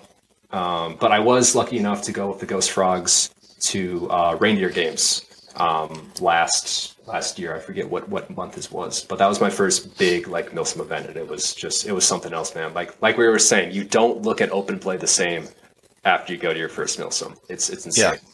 [0.50, 4.70] um, but I was lucky enough to go with the Ghost Frogs to uh, reindeer
[4.70, 5.24] games
[5.56, 7.54] um, last last year.
[7.54, 10.80] I forget what what month this was, but that was my first big like Milsim
[10.80, 12.74] event, and it was just it was something else, man.
[12.74, 15.48] Like like we were saying, you don't look at open play the same
[16.04, 17.36] after you go to your first Milsim.
[17.48, 18.14] It's it's insane.
[18.14, 18.30] Yeah.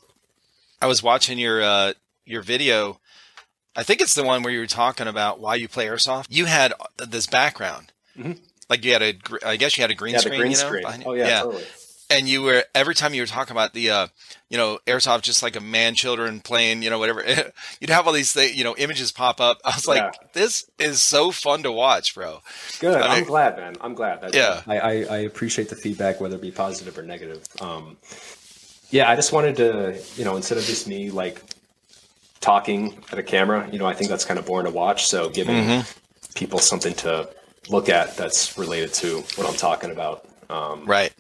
[0.81, 1.93] I was watching your uh,
[2.25, 3.01] your video.
[3.77, 6.27] I think it's the one where you were talking about why you play airsoft.
[6.31, 8.39] You had this background, Mhm.
[8.71, 9.15] like you had a,
[9.45, 11.01] I guess you had a green Yeah, the screen, green you know, screen.
[11.01, 11.07] you?
[11.07, 11.65] Oh yeah, totally.
[12.09, 14.07] and you were every time you were talking about the uh
[14.49, 17.21] you know airsoft just like a man children playing you know whatever
[17.81, 21.03] you'd have all these th- you know images pop up i was like this is
[21.03, 22.41] so fun to watch bro
[22.79, 22.97] Good.
[23.03, 23.77] I I'm mean- glad, man.
[23.81, 24.21] I'm glad.
[24.21, 24.63] That, Yeah.
[24.69, 27.43] I, I, I appreciate the feedback, whether it be positive or negative.
[27.61, 27.97] Um,
[28.91, 31.43] yeah, I just wanted to, you know, instead of just me like
[32.47, 35.07] talking at a camera, you know, I think that's kind of boring to watch.
[35.07, 36.33] So giving Mm-hmm.
[36.35, 37.29] people something to
[37.69, 40.25] look at that's related to what I'm talking about.
[40.49, 41.13] Um, right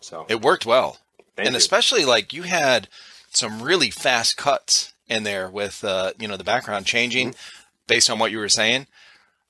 [0.00, 0.98] so it worked well
[1.34, 1.56] thank and you.
[1.56, 2.88] especially like you had
[3.30, 7.62] some really fast cuts in there with uh you know the background changing Mm-hmm.
[7.86, 8.86] based on what you were saying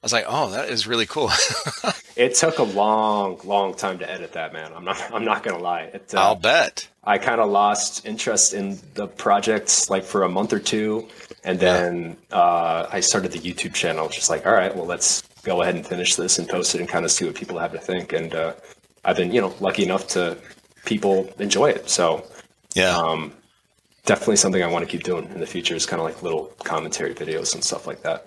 [0.06, 1.30] was like oh that is really cool
[2.16, 4.72] it took a long, long time to edit that, man.
[4.74, 5.82] I'm not, I'm not gonna lie.
[5.82, 10.28] It, uh, i'll bet I kind of lost interest in the project like for a
[10.28, 11.08] month or two,
[11.44, 14.08] and then uh, I started the YouTube channel.
[14.08, 16.88] Just like, all right, well, let's go ahead and finish this and post it and
[16.88, 18.12] kind of see what people have to think.
[18.12, 18.54] And uh,
[19.04, 20.36] I've been, you know, lucky enough to
[20.84, 21.88] people enjoy it.
[21.88, 22.26] So
[22.74, 23.32] yeah um,
[24.04, 25.76] definitely something I want to keep doing in the future.
[25.76, 28.26] Is kind of like little commentary videos and stuff like that.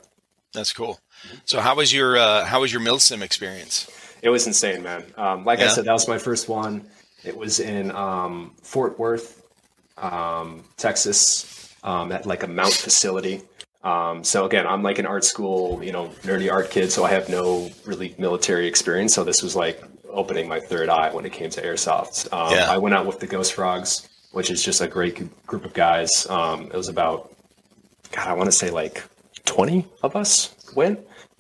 [0.54, 1.00] that's cool
[1.46, 3.88] so how was your uh how was your milsim experience
[4.22, 5.04] It was insane, man.
[5.16, 6.84] Um, like I said, that was my first one.
[7.24, 9.42] It was in um, Fort Worth,
[9.98, 13.42] um, Texas, um, at like a MOUT facility.
[13.84, 17.12] Um, so again, I'm like an art school, you know, nerdy art kid, so I
[17.12, 19.14] have no really military experience.
[19.14, 22.28] So this was like opening my third eye when it came to airsoft.
[22.34, 22.70] Um, Yeah.
[22.70, 25.16] I went out with the Ghost Frogs, which is just a great
[25.48, 26.28] group of guys.
[26.30, 27.34] Um, it was about,
[28.12, 29.02] God, I want to say like
[29.50, 31.00] 20 of us went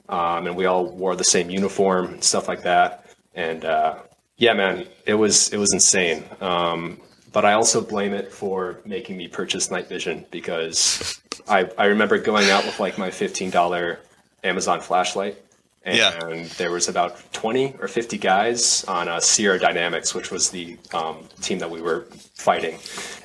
[0.09, 3.05] um, and we all wore the same uniform and stuff like that.
[3.35, 3.99] And uh,
[4.37, 6.23] yeah, man, it was it was insane.
[6.41, 6.99] Um,
[7.31, 12.17] but I also blame it for making me purchase night vision because I I remember
[12.17, 13.99] going out with like my fifteen dollar
[14.43, 15.37] Amazon flashlight.
[15.83, 16.43] And Yeah.
[16.57, 21.23] there was about 20 or 50 guys on uh, Sierra Dynamics, which was the um,
[21.41, 22.01] team that we were
[22.35, 22.77] fighting.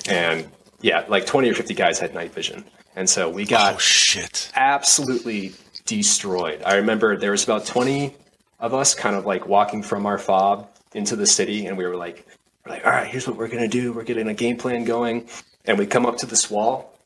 [0.08, 0.46] And
[0.80, 2.64] yeah, like 20 or 50 guys had night vision.
[2.96, 5.52] And so we got oh shit absolutely
[5.86, 6.62] destroyed.
[6.64, 8.14] I remember there was about 20
[8.60, 11.96] of us kind of like walking from our fob into the city and we were
[11.96, 12.26] like
[12.64, 13.92] we're like all right, here's what we're going to do.
[13.92, 15.28] We're getting a game plan going
[15.64, 16.98] and we come up to this wall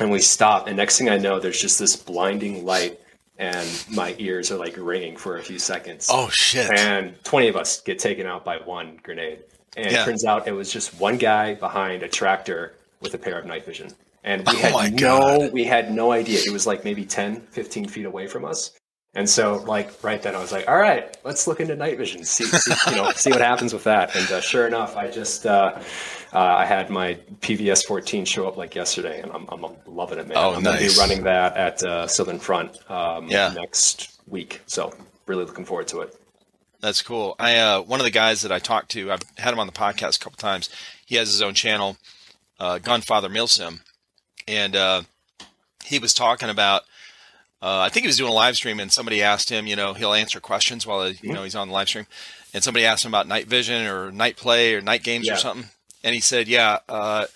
[0.00, 3.00] and we stop and next thing I know there's just this blinding light
[3.38, 6.08] and my ears are like ringing for a few seconds.
[6.10, 9.40] oh shit And 20 of us get taken out by one grenade.
[9.76, 10.02] And Yeah.
[10.02, 13.44] it turns out it was just one guy behind a tractor with a pair of
[13.44, 13.90] night vision.
[14.24, 15.52] And we Oh had no God.
[15.52, 16.40] we had no idea.
[16.44, 18.72] It was like maybe 10, 15 feet away from us.
[19.16, 22.24] And so like right then I was like, all right, let's look into night vision,
[22.24, 24.16] see, see you know, see what happens with that.
[24.16, 25.78] And uh, sure enough, I just uh,
[26.32, 30.26] uh, I had my PVS 14 show up like yesterday, and I'm, I'm loving it,
[30.26, 30.36] man.
[30.36, 33.52] Oh, I'm gonna be running that at uh, Southern Front um, Yeah.
[33.54, 34.62] next week.
[34.66, 34.92] So
[35.26, 36.16] really looking forward to it.
[36.80, 37.36] That's cool.
[37.38, 39.72] I uh, one of the guys that I talked to, I've had him on the
[39.72, 40.70] podcast a couple times.
[41.06, 41.98] He has his own channel,
[42.58, 43.80] uh, Gunfather Milsim,
[44.48, 45.02] and uh,
[45.84, 46.82] he was talking about
[47.62, 49.66] uh, I think he was doing a live stream, and somebody asked him.
[49.66, 52.06] You know, he'll answer questions while you know he's on the live stream,
[52.52, 55.34] and somebody asked him about night vision or night play or night games Yeah.
[55.34, 55.70] or something,
[56.02, 57.26] and he said, "Yeah, uh,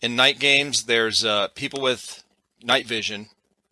[0.00, 2.22] in night games, there's uh, people with
[2.62, 3.26] night vision,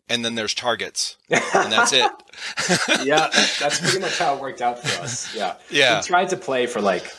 [0.08, 2.10] and then there's targets, and that's it."
[3.04, 3.28] yeah,
[3.60, 5.32] that's pretty much how it worked out for us.
[5.36, 5.98] Yeah, Yeah.
[6.00, 7.14] We tried to play for like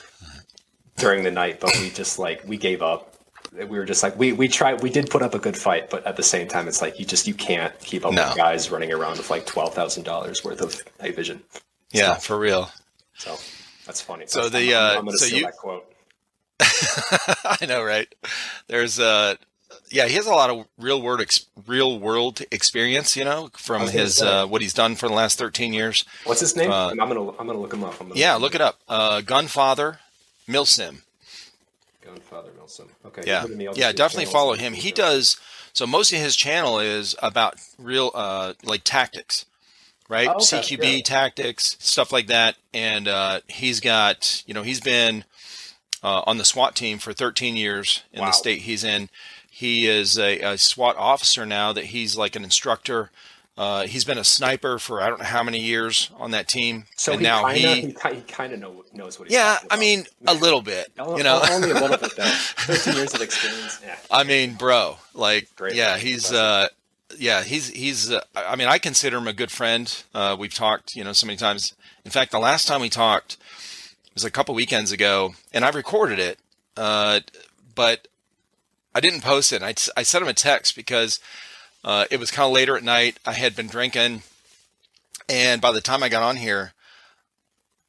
[0.98, 3.13] during the night, but we just like we gave up.
[3.56, 4.82] We were just like we we tried.
[4.82, 7.06] We did put up a good fight, but at the same time, it's like you
[7.06, 8.28] just you can't keep up No.
[8.28, 11.42] with guys running around with like twelve thousand dollars worth of night vision.
[11.92, 12.72] yeah, for real.
[13.16, 13.38] So
[13.86, 14.26] that's funny.
[14.28, 15.86] So That's- the, I'm, uh, I'm so you- that quote.
[16.60, 18.14] I know, right?
[18.68, 19.36] There's uh
[19.90, 23.88] yeah, he has a lot of real world ex- real world experience, you know, from
[23.88, 26.04] his uh, what he's done for the last 13 years.
[26.24, 26.72] What's his name?
[26.72, 27.96] uh, I'm gonna I'm gonna look him up.
[28.16, 28.80] Yeah, look it up.
[28.90, 29.98] Uh, Gunfather
[30.48, 31.03] Milsim.
[32.06, 32.88] Gunfather Milsim.
[33.06, 33.24] Okay.
[33.26, 34.34] Yeah, put in the other yeah, definitely channels.
[34.34, 34.74] follow him.
[34.74, 35.38] He does
[35.74, 35.88] so.
[35.88, 39.46] Most of his channel is about real uh like tactics,
[40.10, 40.28] right?
[40.28, 41.04] Oh, okay, CQB yeah.
[41.04, 42.56] tactics, stuff like that.
[42.74, 45.24] And uh, he's got you know he's been
[46.04, 48.28] uh, on the SWAT team for 13 years in Wow.
[48.28, 49.10] the state he's in.
[49.50, 53.12] He is a, a SWAT officer now that he's like an instructor.
[53.56, 56.86] Uh, he's been a sniper for I don't know how many years on that team,
[56.96, 59.78] So and he now kinda, he, he, kind of know, knows what he's yeah, I
[59.78, 61.40] mean a little bit, you know.
[61.52, 62.24] only a little bit though.
[62.26, 63.80] Thirteen years of experience.
[63.86, 63.96] Yeah.
[64.10, 66.70] I mean, bro, like, Great yeah, he's, uh,
[67.20, 70.04] yeah, he's, he's, uh, I mean, I consider him a good friend.
[70.16, 71.76] Uh, we've talked, you know, so many times.
[72.06, 73.38] In fact, the last time we talked
[74.16, 76.40] was a couple weekends ago and I recorded it.
[76.76, 77.20] Uh,
[77.76, 78.08] but
[78.96, 79.62] I didn't post it.
[79.62, 81.20] I, I sent him a text because,
[81.84, 83.18] uh, it was kind of later at night.
[83.26, 84.24] I had been drinking.
[85.30, 86.74] And by the time I got on here,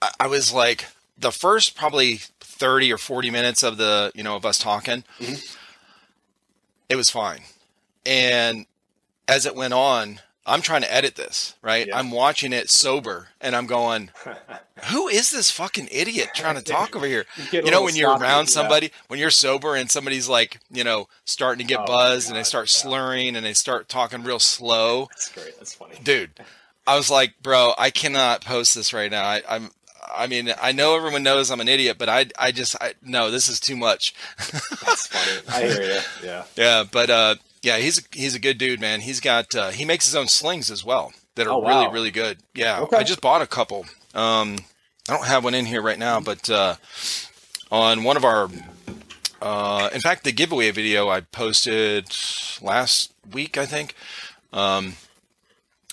[0.02, 0.86] I, I was like,
[1.16, 5.04] the first probably 30 or 40 minutes of the, you know, of us talking,
[6.88, 7.42] it was fine.
[8.04, 8.66] And
[9.28, 11.86] as it went on, I'm trying to edit this, right?
[11.86, 11.98] Yeah.
[11.98, 14.10] I'm watching it sober and I'm going,
[14.92, 17.24] who is this fucking idiot trying to talk over here?
[17.52, 18.50] a You know, when you're sloppy, around yeah.
[18.50, 22.36] somebody, when you're sober and somebody's like, you know, starting to get Oh, buzzed and
[22.36, 22.80] they start yeah.
[22.82, 25.06] slurring and they start talking real slow.
[25.10, 25.56] That's great.
[25.56, 25.96] That's funny.
[26.02, 26.30] Dude,
[26.86, 29.24] I was like, bro, I cannot post this right now.
[29.24, 29.70] I, I'm,
[30.14, 33.30] I mean, I know everyone knows I'm an idiot, but I, I just, I, no,
[33.30, 34.14] this is too much.
[34.36, 35.40] That's funny.
[35.48, 36.00] I hear you.
[36.22, 36.44] Yeah.
[36.56, 37.34] Yeah, but uh,
[37.64, 39.00] yeah, he's a, he's a good dude, man.
[39.00, 41.80] He's got uh, he makes his own slings as well that are Oh, wow.
[41.82, 42.38] really really good.
[42.54, 42.96] Yeah, Okay.
[42.98, 43.86] I just bought a couple.
[44.14, 44.58] Um,
[45.08, 46.76] I don't have one in here right now, but uh,
[47.70, 48.48] on one of our,
[49.42, 52.06] uh, in fact, the giveaway video I posted
[52.62, 53.94] last week, I think.
[54.52, 54.94] Um,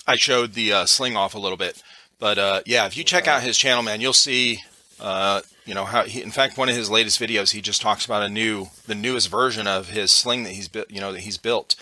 [0.06, 1.82] I showed the uh, sling off a little bit,
[2.18, 4.62] but uh, yeah, if you check out his channel, man, you'll see.
[5.02, 8.04] Uh, you know how he, in fact, one of his latest videos, he just talks
[8.04, 10.88] about a new, the newest version of his sling that he's built.
[10.90, 11.74] You know that he's built,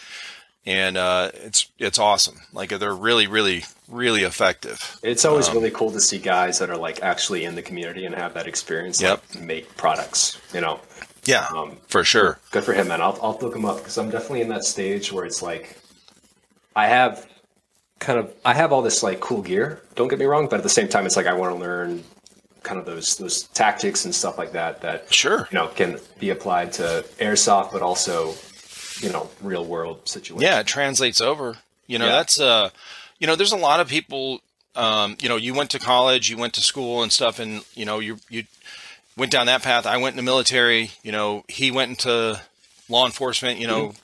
[0.64, 2.40] and uh, it's it's awesome.
[2.54, 4.98] Like they're really, really, really effective.
[5.02, 8.06] It's always Um, really cool to see guys that are like actually in the community
[8.06, 9.02] and have that experience.
[9.02, 9.22] Yep.
[9.34, 10.40] Like, make products.
[10.54, 10.80] You know.
[11.26, 12.38] Yeah, Um, for sure.
[12.50, 13.02] Good for him, man.
[13.02, 15.76] I'll I'll look him up because I'm definitely in that stage where it's like,
[16.74, 17.26] I have
[17.98, 19.82] kind of I have all this like cool gear.
[19.94, 22.02] Don't get me wrong, but at the same time, it's like I want to learn
[22.62, 25.48] kind of those those tactics and stuff like that that Sure.
[25.50, 28.34] you know can be applied to airsoft, but also
[29.00, 30.42] you know real world situations.
[30.42, 31.56] Yeah, it translates over.
[31.86, 32.12] You know, Yeah.
[32.12, 32.70] that's uh,
[33.18, 34.40] you know, there's a lot of people.
[34.76, 37.84] Um, you know, you went to college, you went to school and stuff, and you
[37.84, 38.44] know, you you
[39.16, 39.84] went down that path.
[39.86, 40.92] I went in the military.
[41.02, 42.40] You know, he went into
[42.88, 43.58] law enforcement.
[43.58, 43.94] You know,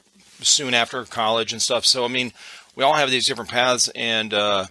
[0.43, 1.87] soon after college and stuff.
[1.87, 2.33] So I mean,
[2.75, 4.67] we all have these different paths, and uh,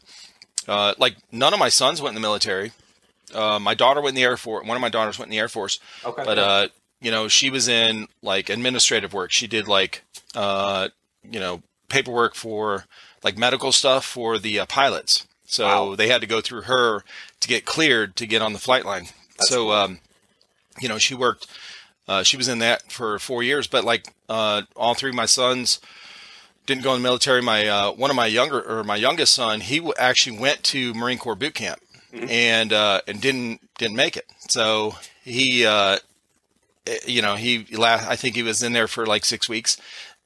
[0.67, 2.71] uh, like none of my sons went in the military.
[3.33, 4.65] Uh, my daughter went in the Air Force.
[4.67, 5.79] One of my daughters went in the Air Force.
[6.05, 6.23] Okay.
[6.25, 6.67] But uh,
[7.01, 9.31] you know, she was in like administrative work.
[9.31, 10.03] She did like
[10.35, 10.89] uh,
[11.29, 12.85] you know, paperwork for
[13.23, 15.25] like medical stuff for the uh, pilots.
[15.47, 15.95] So Wow.
[15.95, 17.03] they had to go through her
[17.39, 19.07] to get cleared to get on the flight line.
[19.37, 19.71] That's so cool.
[19.71, 19.99] um,
[20.79, 21.47] you know, she worked.
[22.07, 23.67] Uh, she was in that for four years.
[23.67, 25.79] But like uh, all three of my sons
[26.65, 27.41] didn't go in the military.
[27.41, 31.17] My uh, one of my younger or my youngest son, he actually went to Marine
[31.17, 31.79] Corps boot camp
[32.15, 32.29] Mm-hmm.
[32.29, 34.25] and uh, and didn't didn't make it.
[34.47, 35.97] So he, uh,
[36.87, 39.77] eh, you know, he last I think he was in there for like six weeks,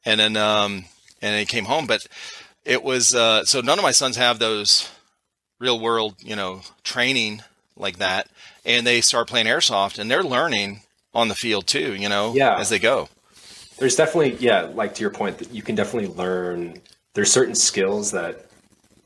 [0.05, 0.85] and then um,
[1.21, 1.87] and then he came home.
[1.87, 2.05] But
[2.65, 4.89] it was uh, so none of my sons have those
[5.57, 7.41] real world, you know, training
[7.75, 8.27] like that,
[8.65, 10.81] and they start playing airsoft, and they're learning
[11.13, 12.57] on the field too, you know, Yeah.
[12.59, 13.09] as they go.
[13.79, 16.79] there's definitely yeah like to your point that you can definitely learn
[17.13, 18.48] there's certain skills that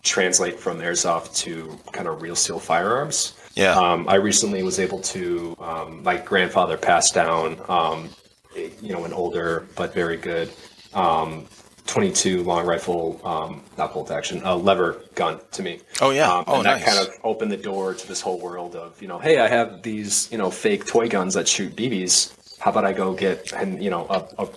[0.04, 3.76] translate from airsoft to kind of real steel firearms Yeah.
[3.76, 8.10] um, i recently was able to um, my grandfather passed down um,
[8.56, 10.52] you know an older but very good
[10.94, 11.48] um,
[11.86, 15.80] 22 long rifle, um, not bolt action, a lever gun to me.
[16.02, 16.84] Oh yeah, um, oh and nice.
[16.84, 19.48] that kind of opened the door to this whole world of you know, hey, I
[19.48, 22.34] have these you know fake toy guns that shoot BBs.
[22.60, 24.48] How about I go get and you know a, a,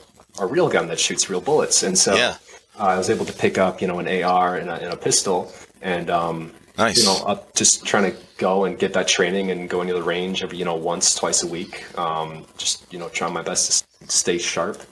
[0.41, 1.83] a real gun that shoots real bullets?
[1.83, 2.37] And so Yeah.
[2.79, 4.97] Uh, I was able to pick up you know an AR and a, and a
[4.97, 5.53] pistol,
[5.83, 6.99] and um, Nice.
[6.99, 10.03] you know uh, just trying to go and get that training and go into the
[10.03, 11.99] range every you know once twice a week.
[11.99, 14.83] Um, just you know trying my best to stay sharp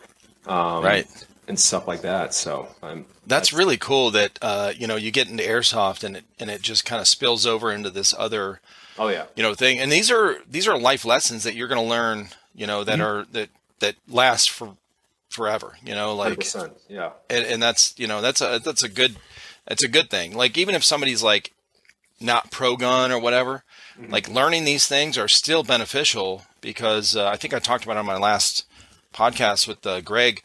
[0.46, 1.26] right.
[1.48, 2.34] and stuff like that.
[2.34, 6.24] So I'm That's really cool that uh, you know you get into airsoft and it
[6.38, 8.60] and it just kind of spills over into this other
[8.98, 9.78] oh yeah you know thing.
[9.78, 12.28] And these are these are life lessons that you're going to learn.
[12.54, 14.76] You know that are that that last for
[15.34, 15.74] forever.
[15.84, 16.72] You know, like 100%.
[16.88, 17.10] Yeah.
[17.28, 19.16] and, and that's you know that's a that's a good
[19.66, 20.34] that's a good thing.
[20.34, 21.52] Like even if somebody's like
[22.20, 23.64] not pro gun or whatever,
[24.08, 28.06] like learning these things are still beneficial because uh, I think I talked about on
[28.06, 28.64] my last
[29.12, 30.42] podcast with uh, Greg.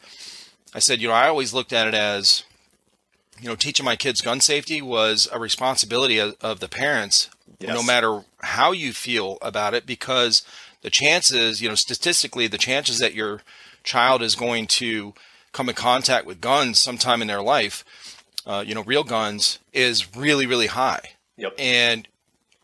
[0.74, 2.44] I said, you know, I always looked at it as,
[3.40, 7.28] you know, teaching my kids gun safety was a responsibility of, of the parents,
[7.58, 7.74] Yes.
[7.74, 10.42] no matter how you feel about it, because
[10.82, 13.42] the chances, you know, statistically, the chances that your
[13.84, 15.14] child is going to
[15.52, 17.84] come in contact with guns sometime in their life,
[18.46, 21.10] uh, you know, real guns, is really, really high.
[21.36, 21.54] Yep.
[21.58, 22.08] And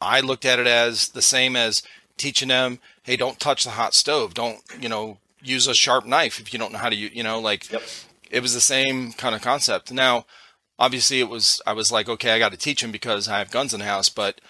[0.01, 1.83] I looked at it as the same as
[2.17, 4.35] teaching them, hey, don't touch the hot stove.
[4.35, 7.41] Don't, you know, use a sharp knife if you don't know how to, you know,
[7.41, 7.83] like Yep.
[8.31, 9.93] it was the same kind of concept.
[9.93, 10.27] Now,
[10.79, 13.51] obviously, it was, I was like, okay, I got to teach them because I have
[13.51, 14.41] guns in the house, but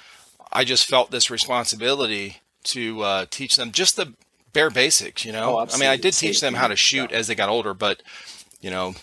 [0.52, 4.14] I just felt this responsibility to uh, teach them just the
[4.56, 5.58] bare basics, you know?
[5.58, 7.18] Oh, I mean, I did teach them how to shoot yeah.
[7.18, 8.02] as they got older, but,
[8.62, 8.94] you know,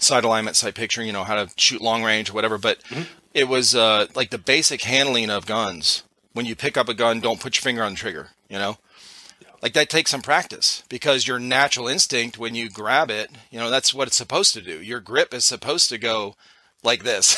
[0.00, 2.56] sight alignment, sight picturing, you know, how to shoot long range or whatever.
[2.58, 3.02] But Mm-hmm.
[3.34, 6.02] it was uh, like the basic handling of guns.
[6.32, 8.78] When you pick up a gun, don't put your finger on the trigger, you know?
[9.62, 13.68] Like that takes some practice because your natural instinct when you grab it, you know,
[13.68, 14.80] that's what it's supposed to do.
[14.80, 16.36] Your grip is supposed to go
[16.82, 17.36] like this,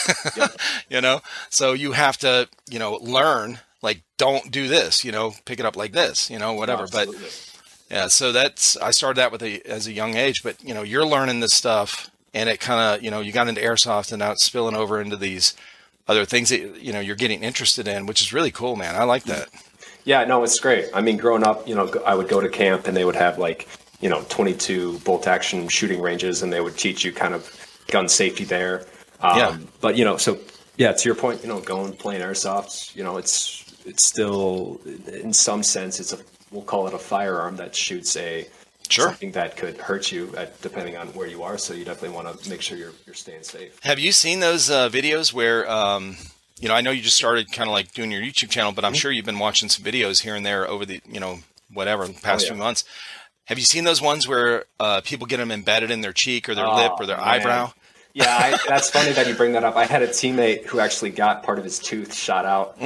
[0.88, 1.20] you know?
[1.50, 5.66] So you have to, you know, learn, like, don't do this, you know, pick it
[5.66, 6.86] up like this, you know, whatever.
[6.90, 7.08] But
[7.90, 10.82] yeah, so that's I started that with a as a young age, but you know,
[10.82, 14.20] you're learning this stuff, and it kind of you know you got into airsoft, and
[14.20, 15.54] now it's spilling over into these
[16.08, 18.94] other things that you know you're getting interested in, which is really cool, man.
[18.94, 19.48] I like that.
[20.04, 20.86] Yeah, no, it's great.
[20.94, 23.38] I mean, growing up, you know, I would go to camp and they would have
[23.38, 23.68] like,
[24.00, 27.48] you know, 22 bolt action shooting ranges and they would teach you kind of
[27.88, 28.84] gun safety there.
[29.20, 29.58] Um, Yeah.
[29.80, 30.40] But, you know, so
[30.76, 34.80] yeah, to your point, you know, going playing airsoft, you know, it's, it's still,
[35.12, 36.18] in some sense, it's a,
[36.50, 38.46] we'll call it a firearm that shoots a,
[38.88, 39.06] Sure.
[39.06, 41.56] something that could hurt you at, depending on where you are.
[41.56, 43.78] So you definitely want to make sure you're, you're staying safe.
[43.84, 46.16] Have you seen those uh, videos where, um,
[46.60, 48.84] you know, I know you just started kind of like doing your YouTube channel, but
[48.84, 51.38] I'm sure you've been watching some videos here and there over the, you know,
[51.72, 52.52] whatever, the past Oh, yeah.
[52.52, 52.84] few months.
[53.46, 56.54] Have you seen those ones where uh, people get them embedded in their cheek or
[56.54, 57.28] their Oh, lip or their man.
[57.28, 57.72] eyebrow?
[58.14, 59.74] Yeah, I, that's funny that you bring that up.
[59.76, 62.76] I had a teammate who actually got part of his tooth shot out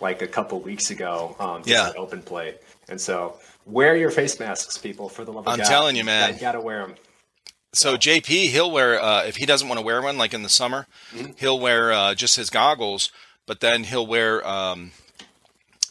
[0.00, 1.34] like a couple weeks ago.
[1.38, 1.66] Um, Mm.
[1.68, 1.92] Yeah.
[1.96, 2.56] open play,
[2.88, 5.08] and so wear your face masks, people.
[5.08, 5.60] For the love of God.
[5.60, 6.34] I'm telling you, man.
[6.34, 6.96] you gotta wear them.
[7.72, 10.48] So JP, he'll wear uh, if he doesn't want to wear one, like in the
[10.50, 11.32] summer, Mm-hmm.
[11.36, 13.10] he'll wear uh, just his goggles,
[13.46, 14.92] but then he'll wear um,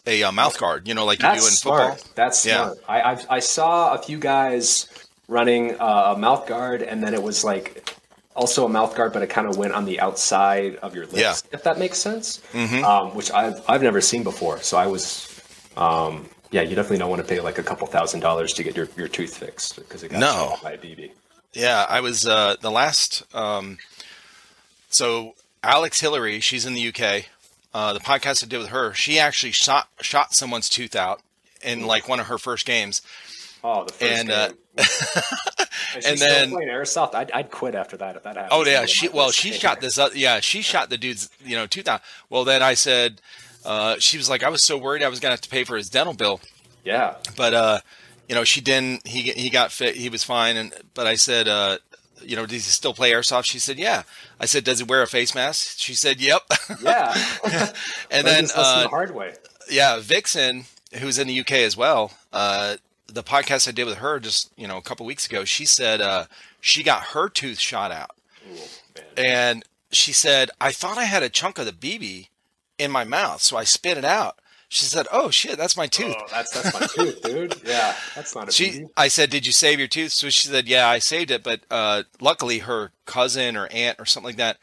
[0.05, 0.87] a uh, mouth guard.
[0.87, 1.97] You know, like you do in That's football.
[1.97, 2.15] smart.
[2.15, 2.63] That's Yeah.
[2.73, 2.77] smart.
[2.87, 4.87] I I've, I saw a few guys
[5.27, 7.89] running uh, a mouth guard, and then it was like
[8.35, 11.17] also a mouth guard, but it kind of went on the outside of your lips,
[11.17, 11.35] Yeah.
[11.51, 12.41] if that makes sense.
[12.53, 14.59] Um, which I've I've never seen before.
[14.61, 15.29] So I was.
[15.77, 18.75] Um, yeah, you definitely don't want to pay like a couple thousand dollars to get
[18.77, 20.55] your, your tooth fixed because it got No.
[20.61, 21.11] by a BB.
[21.53, 23.23] Yeah, I was uh, the last.
[23.35, 23.77] Um,
[24.89, 27.25] so Alex Hillary, she's in the UK.
[27.73, 31.21] Uh, the podcast I did with her, she actually shot shot someone's tooth out
[31.63, 33.01] in like one of her first games.
[33.63, 34.57] Oh, the first And, uh, game.
[35.95, 37.15] and, and then- playing airsoft.
[37.15, 38.51] I'd, I'd quit after that if that happened.
[38.51, 39.97] Oh yeah, she well she shot this.
[39.97, 42.01] Uh, yeah, she shot the dude's you know tooth out.
[42.29, 43.21] Well, then I said,
[43.65, 45.77] uh, she was like, I was so worried I was gonna have to pay for
[45.77, 46.41] his dental bill.
[46.83, 47.79] Yeah, but uh,
[48.27, 49.07] you know, she didn't.
[49.07, 49.95] He he got fit.
[49.95, 50.57] He was fine.
[50.57, 51.77] And but I said, uh,
[52.21, 53.45] you know, does he still play airsoft?
[53.45, 54.03] She said, yeah.
[54.39, 55.77] I said, does he wear a face mask?
[55.79, 56.41] She said, yep.
[56.81, 57.13] yeah.
[58.11, 59.33] and then uh, the hard way.
[59.69, 60.65] yeah, Vixen,
[60.99, 62.11] who's in the UK as well.
[62.31, 62.77] Uh,
[63.07, 66.01] the podcast I did with her just you know a couple weeks ago, she said
[66.01, 66.25] uh,
[66.61, 68.11] she got her tooth shot out,
[69.17, 72.27] and she said I thought I had a chunk of the BB
[72.77, 74.37] in my mouth, so I spit it out.
[74.69, 77.61] She said, "Oh shit, that's my tooth." Oh, that's that's my tooth, dude.
[77.63, 78.89] Yeah, that's not a She, BB.
[78.97, 81.61] I said, "Did you save your tooth?" So she said, "Yeah, I saved it." But
[81.69, 84.57] uh, luckily, her cousin or aunt or something like that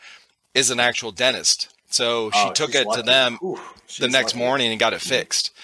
[0.53, 3.57] is an actual dentist, so she Oh, took it to them Ooh,
[4.01, 4.39] the next lucky.
[4.45, 5.53] morning and got it fixed.
[5.55, 5.61] Yeah.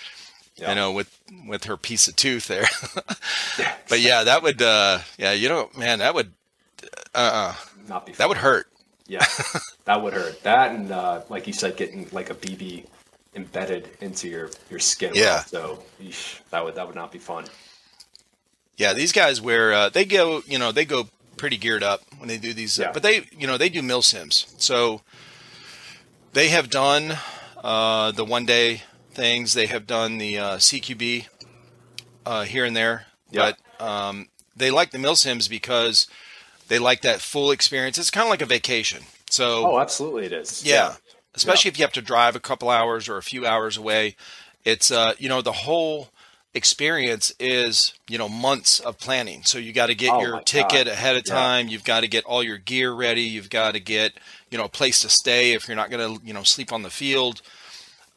[0.58, 2.66] You know, with with her piece of tooth there.
[3.88, 6.32] but yeah, that would, uh, yeah, you know, man, that would,
[7.14, 7.54] uh, uh
[7.88, 8.12] not be.
[8.12, 8.18] Fun.
[8.18, 8.66] That would hurt.
[9.06, 9.24] Yeah,
[9.84, 10.42] that would hurt.
[10.42, 12.86] That and uh, like you said, getting like a BB
[13.34, 15.12] embedded into your your skin.
[15.14, 15.40] Yeah.
[15.44, 17.44] So eesh, that would that would not be fun.
[18.76, 22.28] Yeah, these guys wear uh, they go you know they go pretty geared up when
[22.28, 25.02] they do these, uh, but they you know they do milsims, so
[26.32, 27.16] they have done
[27.62, 28.82] uh, the one day
[29.16, 29.54] things.
[29.54, 31.26] They have done the uh, CQB
[32.24, 33.52] uh, here and there, Yeah.
[33.78, 36.06] but um, they like the milsims because
[36.68, 37.98] they like that full experience.
[37.98, 39.04] It's kind of like a vacation.
[39.30, 40.64] So Oh, absolutely, it is.
[40.64, 40.94] yeah.
[41.34, 44.16] Especially if you have to drive a couple hours or a few hours away.
[44.64, 46.08] It's uh, you know, the whole
[46.54, 49.42] experience is, you know, months of planning.
[49.44, 50.94] So you got to get Oh your ticket God.
[50.94, 51.34] ahead of Yeah.
[51.34, 51.68] time.
[51.68, 53.22] You've got to get all your gear ready.
[53.22, 54.14] You've got to get,
[54.50, 56.82] you know, a place to stay if you're not going to, you know, sleep on
[56.82, 57.42] the field.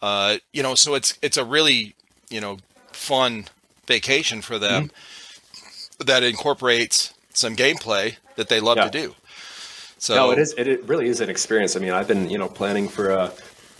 [0.01, 1.95] Uh, you know, so it's it's a really,
[2.29, 2.57] you know,
[2.91, 3.45] fun
[3.87, 6.05] vacation for them Mm-hmm.
[6.05, 8.85] that incorporates some gameplay that they love Yeah.
[8.89, 9.15] to do.
[9.97, 10.53] So no, it is.
[10.57, 11.75] It, it really is an experience.
[11.75, 13.27] I mean, I've been you know planning for a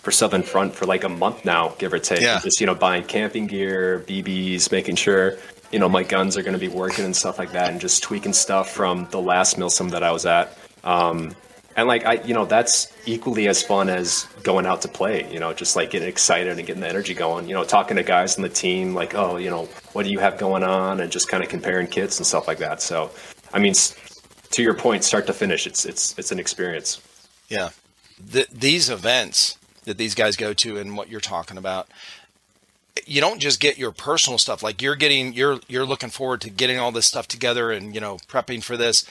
[0.01, 2.21] for Southern Front for like a month now, give or take.
[2.21, 2.39] Yeah.
[2.41, 5.37] Just you know buying camping gear, BBs, making sure
[5.71, 8.03] you know my guns are going to be working and stuff like that, and just
[8.03, 10.57] tweaking stuff from the last milsim that I was at.
[10.83, 11.35] Um,
[11.75, 15.31] and like I, you know, that's equally as fun as going out to play.
[15.31, 17.47] You know, just like getting excited and getting the energy going.
[17.47, 20.19] You know, talking to guys on the team, like, oh, you know, what do you
[20.19, 22.81] have going on, and just kind of comparing kits and stuff like that.
[22.81, 23.11] So,
[23.53, 23.73] I mean,
[24.51, 27.01] to your point, start to finish, it's it's it's an experience.
[27.47, 27.69] Yeah.
[28.31, 31.87] Th- these events that these guys go to and what you're talking about,
[33.05, 34.61] you don't just get your personal stuff.
[34.61, 38.01] Like you're getting, you're, you're looking forward to getting all this stuff together and, you
[38.01, 39.05] know, prepping for this.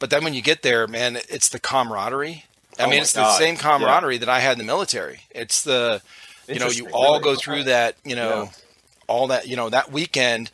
[0.00, 2.46] But then when you get there, man, it's the camaraderie.
[2.80, 5.22] I Oh mean, it's the same camaraderie that I had in the military.
[5.30, 6.02] It's the,
[6.50, 7.20] you know, you all Really?
[7.20, 8.52] go through that, you know, Yeah.
[9.08, 10.50] all that, you know, that weekend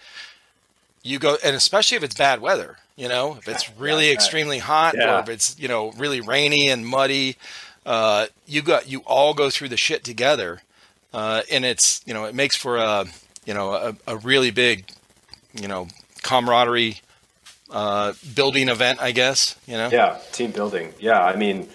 [1.02, 4.12] you go, and especially if it's bad weather, you know, if it's really yeah.
[4.12, 5.04] extremely hot Yeah.
[5.04, 7.36] or if it's, you know, really rainy and muddy,
[7.86, 10.62] uh, you got, you all go through the shit together.
[11.12, 13.06] Uh, and it's, you know, it makes for a,
[13.46, 14.86] you know, a, a really big,
[15.54, 15.88] you know,
[16.22, 17.00] camaraderie,
[17.70, 19.88] uh, building event, I guess, you know?
[19.90, 20.92] Yeah, team building.
[20.98, 21.68] Yeah, I mean,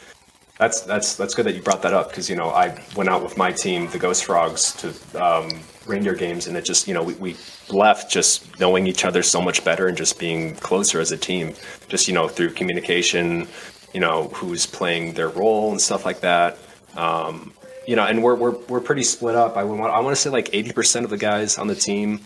[0.62, 3.24] that's that's that's good that you brought that up because you know I went out
[3.24, 5.50] with my team, the Ghost Frogs, to um,
[5.88, 7.36] reindeer games, and it just you know we, we
[7.70, 11.56] left just knowing each other so much better and just being closer as a team.
[11.88, 13.48] Just you know through communication,
[13.92, 16.60] you know who's playing their role and stuff like that.
[16.96, 17.54] Um,
[17.88, 19.58] you know, and we're we're we're pretty split up.
[19.58, 22.20] I want I want to say like eighty percent of the guys on the team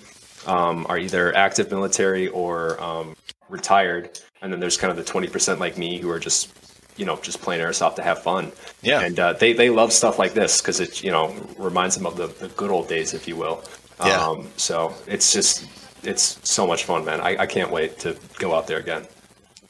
[0.45, 3.15] um, are either active military or um,
[3.49, 6.53] retired, and then there's kind of the twenty percent like me who are just
[6.97, 8.51] you know just playing airsoft to have fun.
[8.81, 9.01] Yeah.
[9.01, 12.15] and uh, they they love stuff like this because it you know reminds them of
[12.17, 13.63] the, the good old days, if you will.
[14.03, 14.25] Yeah.
[14.27, 15.65] Um, so it's just
[16.03, 17.19] it's so much fun, man.
[17.21, 19.07] I, I can't wait to go out there again.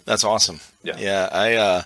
[0.05, 0.59] That's awesome.
[0.83, 0.97] Yeah.
[0.97, 1.29] Yeah.
[1.31, 1.81] I, uh,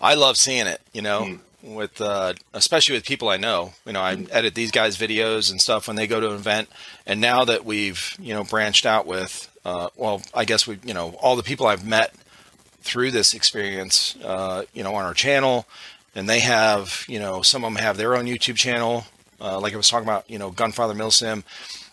[0.00, 1.22] I love seeing it, you know,
[1.64, 1.74] Mm.
[1.74, 5.60] with, uh, especially with people I know, you know, I edit these guys videos and
[5.60, 6.68] stuff when they go to an event.
[7.04, 10.94] And now that we've, you know, branched out with, uh, well, I guess we, you
[10.94, 12.14] know, all the people I've met
[12.82, 15.66] through this experience, uh, you know, on our channel
[16.14, 19.04] and they have, you know, some of them have their own YouTube channel.
[19.40, 21.42] Uh, like I was talking about, you know, Gunfather Milsim,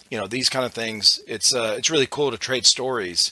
[0.09, 1.22] you know, these kind of things.
[1.28, 3.32] It's, uh, it's really cool to trade stories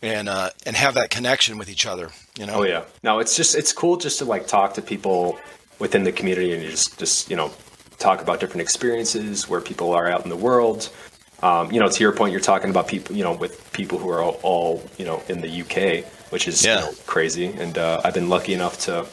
[0.00, 2.60] and, uh, and have that connection with each other, you know?
[2.60, 2.84] Oh yeah.
[3.02, 5.38] No, it's just it's cool just to like talk to people
[5.78, 7.50] within the community and just just you know
[7.98, 10.90] talk about different experiences where people are out in the world.
[11.42, 14.08] Um, you know, to your point, you're talking about people, you know, with people who
[14.08, 16.80] are all, all you know in the UK, which is Yeah.
[16.80, 17.46] you know, crazy.
[17.46, 19.06] And uh, I've been lucky enough to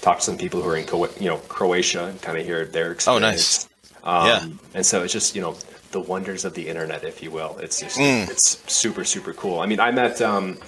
[0.00, 0.86] talk to some people who are in
[1.20, 3.08] you know Croatia and kind of hear their experience.
[3.08, 3.68] Oh, nice.
[4.04, 4.46] Um, Yeah.
[4.74, 5.56] And so it's just you know
[5.90, 7.56] the wonders of the internet, if you will.
[7.58, 8.30] It's just Mm.
[8.30, 9.58] it's super super cool.
[9.60, 10.58] I mean, I met um,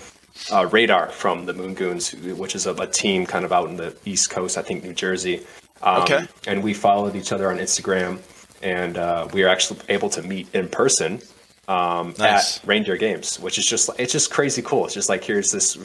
[0.52, 3.76] uh, Radar from the Moon Goons, which is a, a team kind of out in
[3.76, 5.46] the East Coast, I think New Jersey.
[5.82, 6.26] Um, Okay.
[6.48, 8.18] And we followed each other on Instagram,
[8.62, 11.20] and uh, we were actually able to meet in person
[11.68, 12.58] um, Nice.
[12.58, 14.84] at Reindeer Games, which is just it's just crazy cool.
[14.84, 15.76] It's just like here's this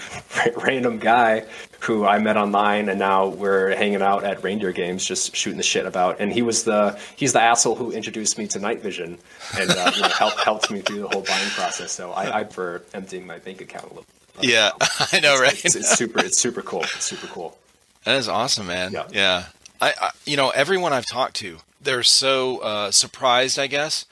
[0.58, 1.46] random guy
[1.80, 5.64] who I met online, and now we're hanging out at Reindeer Games, just shooting the
[5.64, 6.20] shit about.
[6.20, 9.18] And he was the he's the asshole who introduced me to Night Vision
[9.58, 11.92] and uh, you know, helped helped me through the whole buying process.
[11.92, 14.06] So I, I for emptying my bank account a little.
[14.40, 14.72] Yeah,
[15.12, 15.66] I know, right?
[15.66, 16.20] It's, it's super.
[16.20, 16.84] It's super cool.
[16.84, 17.58] It's super cool.
[18.04, 18.92] That is awesome, man.
[18.92, 19.08] Yeah.
[19.12, 19.46] Yeah.
[19.82, 24.06] I, I you know, everyone I've talked to, they're so uh, surprised, I guess,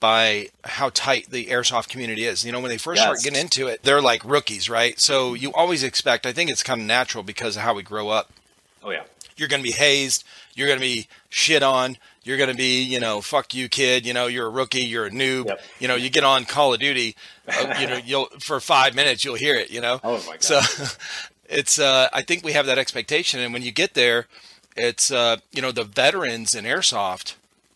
[0.00, 2.44] by how tight the airsoft community is.
[2.44, 4.98] You know, when they first start getting into it, they're like rookies, right?
[5.00, 8.08] So you always expect, I think it's kind of natural because of how we grow
[8.08, 8.32] up.
[8.82, 9.04] Oh yeah.
[9.36, 10.24] You're going to be hazed.
[10.54, 11.98] You're going to be shit on.
[12.24, 14.06] You're going to be, you know, fuck you, kid.
[14.06, 14.80] You know, you're a rookie.
[14.80, 15.46] You're a noob.
[15.46, 15.60] Yep.
[15.78, 17.14] You know, you get on Call of Duty,
[17.46, 19.70] uh, you know, you'll for five minutes you'll hear it.
[19.70, 20.00] You know.
[20.02, 20.42] Oh my god.
[20.42, 20.60] So,
[21.48, 24.26] it's uh, I think we have that expectation, and when you get there,
[24.76, 27.34] it's uh, you know the veterans in airsoft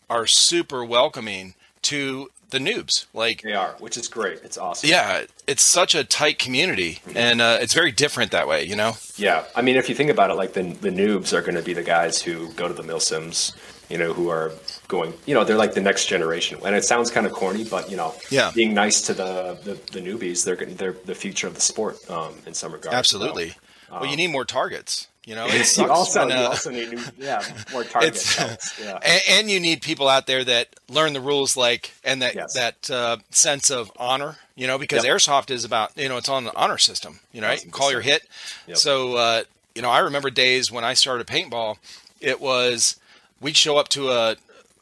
[0.09, 3.05] are super welcoming to the noobs.
[3.13, 4.39] Like they are, which is great.
[4.43, 4.89] It's awesome.
[4.89, 8.63] Yeah, it's such a tight community, and uh, it's very different that way.
[8.63, 8.93] You know.
[9.15, 11.63] Yeah, I mean, if you think about it, like the the noobs are going to
[11.63, 13.53] be the guys who go to the milsims,
[13.89, 14.51] you know, who are
[14.87, 16.59] going, you know, they're like the next generation.
[16.65, 18.51] And it sounds kind of corny, but you know, yeah.
[18.53, 22.33] being nice to the the, the newbies, they're they're the future of the sport um,
[22.45, 22.93] in some regard.
[22.95, 23.49] Absolutely.
[23.49, 23.55] So,
[23.91, 25.07] um, well, you need more targets.
[25.25, 28.39] You know, it you also, when, uh, you also need new, yeah, more targets.
[28.79, 28.97] Yeah.
[29.03, 32.53] And, and, you need people out there that learn the rules, like and that yes.
[32.55, 34.37] that uh, sense of honor.
[34.55, 35.15] You know, because yep.
[35.15, 37.19] airsoft is about you know it's on the honor system.
[37.31, 37.63] You know, right?
[37.63, 38.27] You call your hit.
[38.65, 38.77] Yep.
[38.77, 39.43] So uh,
[39.75, 41.77] you know, I remember days when I started paintball.
[42.19, 42.99] It was
[43.39, 44.35] we'd show up to a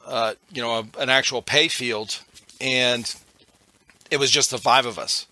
[0.08, 2.22] uh, you know a, an actual pay field,
[2.62, 3.14] and
[4.10, 5.26] it was just the five of us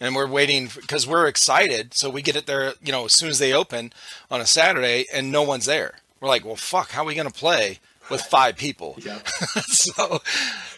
[0.00, 1.94] and we're waiting because we're excited.
[1.94, 3.92] So we get it there, you know, as soon as they open
[4.30, 5.94] on a Saturday, and no one's there.
[6.20, 7.80] We're like, well, fuck, how are we going to play
[8.10, 8.96] with five people?
[9.04, 9.18] Yeah.
[9.66, 10.20] so,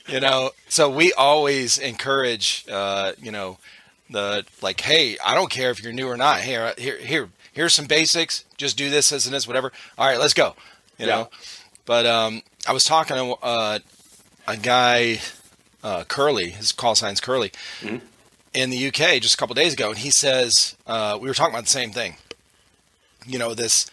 [0.09, 3.59] you know, so we always encourage, uh, you know,
[4.11, 6.41] the like, hey, I don't care if you're new or not.
[6.41, 8.45] Here, here, here, here's some basics.
[8.57, 9.73] Just do this, this, and this, whatever.
[9.99, 10.55] All right, let's go.
[10.99, 11.15] You yeah.
[11.15, 11.31] know,
[11.85, 13.79] but um, I was talking to uh,
[14.47, 15.21] a guy,
[15.83, 16.51] uh, Curly.
[16.51, 17.51] His call sign's Curly.
[17.81, 17.99] Mm-hmm
[18.57, 21.55] in the UK just a couple days ago, and he says uh, we were talking
[21.55, 22.17] about the same thing.
[23.27, 23.89] You know this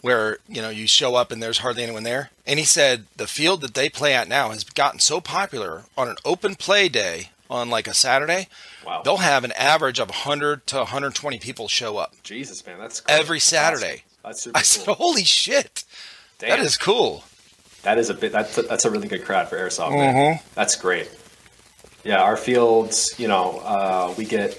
[0.00, 3.26] where you know you show up and there's hardly anyone there, and he said the
[3.26, 7.30] field that they play at now has gotten so popular on an open play day
[7.48, 8.48] on like a Saturday.
[8.84, 9.02] Wow.
[9.04, 12.14] They'll have an average of 100 to 120 people show up.
[12.24, 13.18] Jesus, man, that's great.
[13.18, 14.02] every Saturday.
[14.24, 15.84] That's, that's super I said, "Holy shit,
[16.38, 16.50] Damn.
[16.50, 17.24] that is cool."
[17.82, 18.32] That is a bit.
[18.32, 19.90] That's a, that's a really good crowd for airsoft.
[19.90, 20.44] Mm-hmm.
[20.54, 21.08] That's great.
[22.04, 24.58] Yeah, our fields, you know, uh, we get,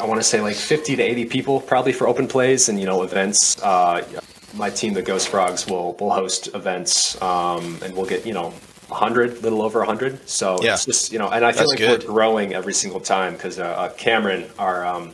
[0.00, 2.84] I want to say like 50 to 80 people probably for open plays and, you
[2.84, 3.60] know, events.
[3.62, 4.06] Uh,
[4.54, 8.52] my team, the Ghost Frogs, will will host events um, and we'll get, you know,
[8.88, 10.28] 100, little over 100.
[10.28, 10.74] So yeah.
[10.74, 12.02] it's just, you know, and I feel That's like good.
[12.02, 15.12] we're growing every single time because uh, uh, Cameron, our, um,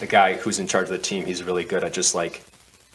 [0.00, 2.42] the guy who's in charge of the team, he's really good at just like,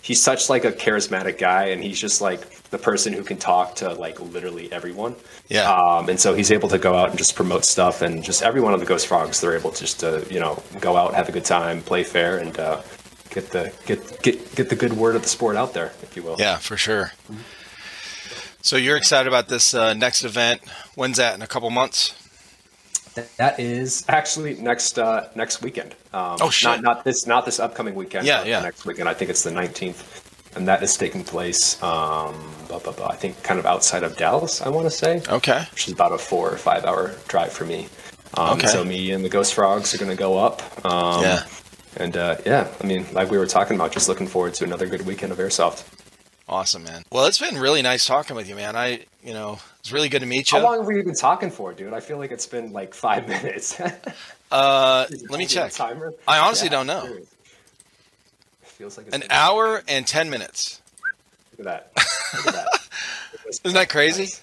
[0.05, 3.73] he's such like a charismatic guy and he's just like the person who can talk
[3.73, 5.15] to like literally everyone.
[5.49, 5.71] Yeah.
[5.71, 8.61] Um, and so he's able to go out and just promote stuff, and just every
[8.61, 11.27] one of the Ghost Frogs, they're able to just to you know go out, have
[11.27, 12.83] a good time, play fair, and uh,
[13.31, 16.21] get the get get get the good word of the sport out there, if you
[16.21, 16.35] will.
[16.37, 17.11] Yeah, for sure.
[17.23, 17.41] Mm-hmm.
[18.61, 20.61] So you're excited about this uh, next event?
[20.95, 21.35] When's that?
[21.35, 22.13] In a couple months?
[23.37, 25.95] That is actually next uh, next weekend.
[26.13, 26.69] Um, oh shit!
[26.69, 28.27] Not, not, this not this upcoming weekend.
[28.27, 28.61] Yeah, yeah.
[28.61, 30.23] Next weekend, I think it's the 19th
[30.55, 32.33] and that is taking place, um,
[32.67, 34.61] blah, blah, blah, I think, kind of outside of Dallas.
[34.61, 35.21] I want to say.
[35.27, 35.65] Okay.
[35.71, 37.89] Which is about a four or five hour drive for me.
[38.35, 38.67] Um, okay.
[38.67, 40.61] So me and the Ghost Frogs are going to go up.
[40.85, 41.45] Um, yeah.
[41.97, 44.85] And uh, yeah, I mean, like we were talking about, just looking forward to another
[44.87, 45.85] good weekend of airsoft.
[46.47, 47.03] Awesome, man.
[47.11, 48.75] Well, it's been really nice talking with you, man.
[48.75, 50.59] I, you know, it's really good to meet you.
[50.59, 51.93] How long have we been talking for, dude?
[51.93, 53.79] I feel like it's been like five minutes.
[54.51, 55.71] uh, let me check.
[55.71, 56.13] Timer?
[56.27, 57.17] I honestly yeah, don't know
[58.75, 60.81] feels like an hour and ten minutes.
[61.57, 62.05] Look at that.
[62.35, 62.67] Look at that.
[63.63, 64.37] Isn't that crazy?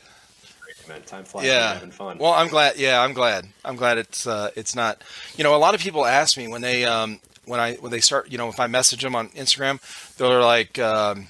[0.89, 1.47] Man, time flies.
[1.47, 2.19] Yeah, having fun.
[2.19, 2.77] Well, I'm glad.
[2.77, 3.47] Yeah, I'm glad.
[3.65, 5.03] I'm glad it's uh, it's not.
[5.37, 8.01] You know, a lot of people ask me when they um, when I when they
[8.01, 8.33] start.
[8.33, 9.81] You know, if I message them on Instagram,
[10.17, 11.29] they're like, um,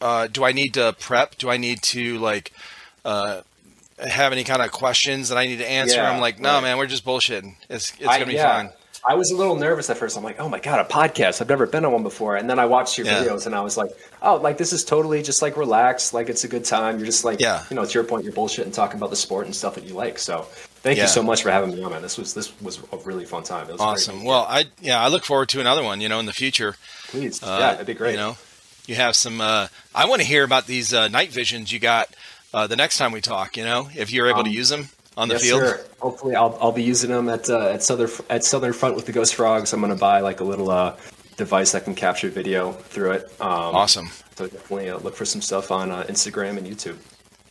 [0.00, 1.36] uh, "Do I need to prep?
[1.36, 2.52] Do I need to like?"
[3.04, 3.42] Uh,
[3.98, 5.96] have any kind of questions that I need to answer?
[5.96, 6.62] Yeah, I'm like, no, right.
[6.62, 7.54] man, we're just bullshitting.
[7.68, 8.62] It's it's gonna be yeah.
[8.62, 8.72] fine.
[9.06, 10.16] I was a little nervous at first.
[10.18, 11.40] I'm like, oh my god, a podcast!
[11.40, 12.36] I've never been on one before.
[12.36, 13.22] And then I watched your yeah.
[13.24, 13.90] videos, and I was like,
[14.20, 16.98] oh, like this is totally just like relaxed, like it's a good time.
[16.98, 17.64] You're just like, yeah.
[17.70, 18.24] you know, it's your point.
[18.24, 20.18] You're bullshit and talking about the sport and stuff that you like.
[20.18, 20.42] So
[20.82, 21.04] thank yeah.
[21.04, 22.02] you so much for having me on, man.
[22.02, 23.68] This was this was a really fun time.
[23.70, 24.24] It was awesome.
[24.24, 26.02] Well, I yeah, I look forward to another one.
[26.02, 26.76] You know, in the future.
[27.08, 28.12] Please, uh, yeah, that'd be great.
[28.12, 28.36] You know,
[28.86, 29.40] you have some.
[29.40, 32.14] Uh, I want to hear about these uh, night visions you got
[32.52, 33.56] uh, the next time we talk.
[33.56, 35.60] You know, if you're able um, to use them on the yes, field?
[35.60, 35.86] Sir.
[36.00, 39.12] Hopefully, I'll, I'll be using them at uh, at Southern at Southern Front with the
[39.12, 39.72] Ghost Frogs.
[39.72, 40.96] I'm going to buy like a little uh,
[41.36, 43.24] device that can capture video through it.
[43.40, 44.10] Um, awesome.
[44.36, 46.96] So definitely uh, look for some stuff on uh, Instagram and YouTube.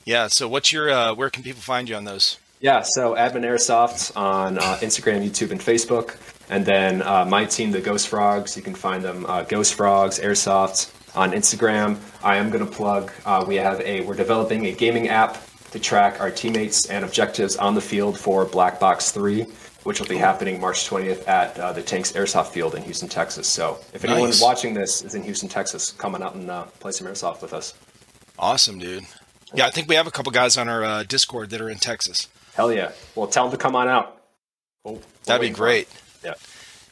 [0.05, 0.27] Yeah.
[0.27, 2.37] So what's your uh, where can people find you on those?
[2.61, 2.81] Yeah.
[2.81, 6.17] So Admin Airsoft on uh, Instagram, YouTube, and Facebook,
[6.49, 8.57] and then uh, my team, the Ghost Frogs.
[8.57, 11.97] You can find them uh, Ghost Frogs Airsoft on Instagram.
[12.23, 13.11] I am going to plug.
[13.47, 15.37] we have a we're developing a gaming app
[15.71, 19.43] to track our teammates and objectives on the field for Black Box 3,
[19.83, 23.47] which will be happening March 20th at uh, the Tanks Airsoft Field in Houston, Texas.
[23.47, 24.41] So if anyone nice.
[24.41, 27.73] watching this is in Houston, Texas, coming out and uh, play some airsoft with us.
[28.37, 29.05] Awesome, dude.
[29.53, 31.77] Yeah, I think we have a couple guys on our uh, Discord that are in
[31.77, 32.27] Texas.
[32.53, 32.91] Hell yeah.
[33.15, 34.21] Well, tell them to come on out.
[34.85, 35.87] Oh, That'd be great.
[36.23, 36.33] Yeah.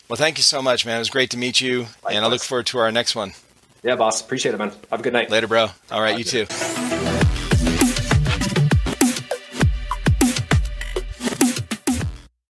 [0.10, 0.98] Well, thank you so much, man.
[0.98, 2.15] It was great to meet you, Likewise.
[2.15, 3.34] and I look forward to our next one.
[3.83, 4.21] Yeah, boss.
[4.21, 4.71] Appreciate it, man.
[4.91, 5.29] Have a good night.
[5.29, 5.67] Later, bro.
[5.91, 7.16] All right, you too.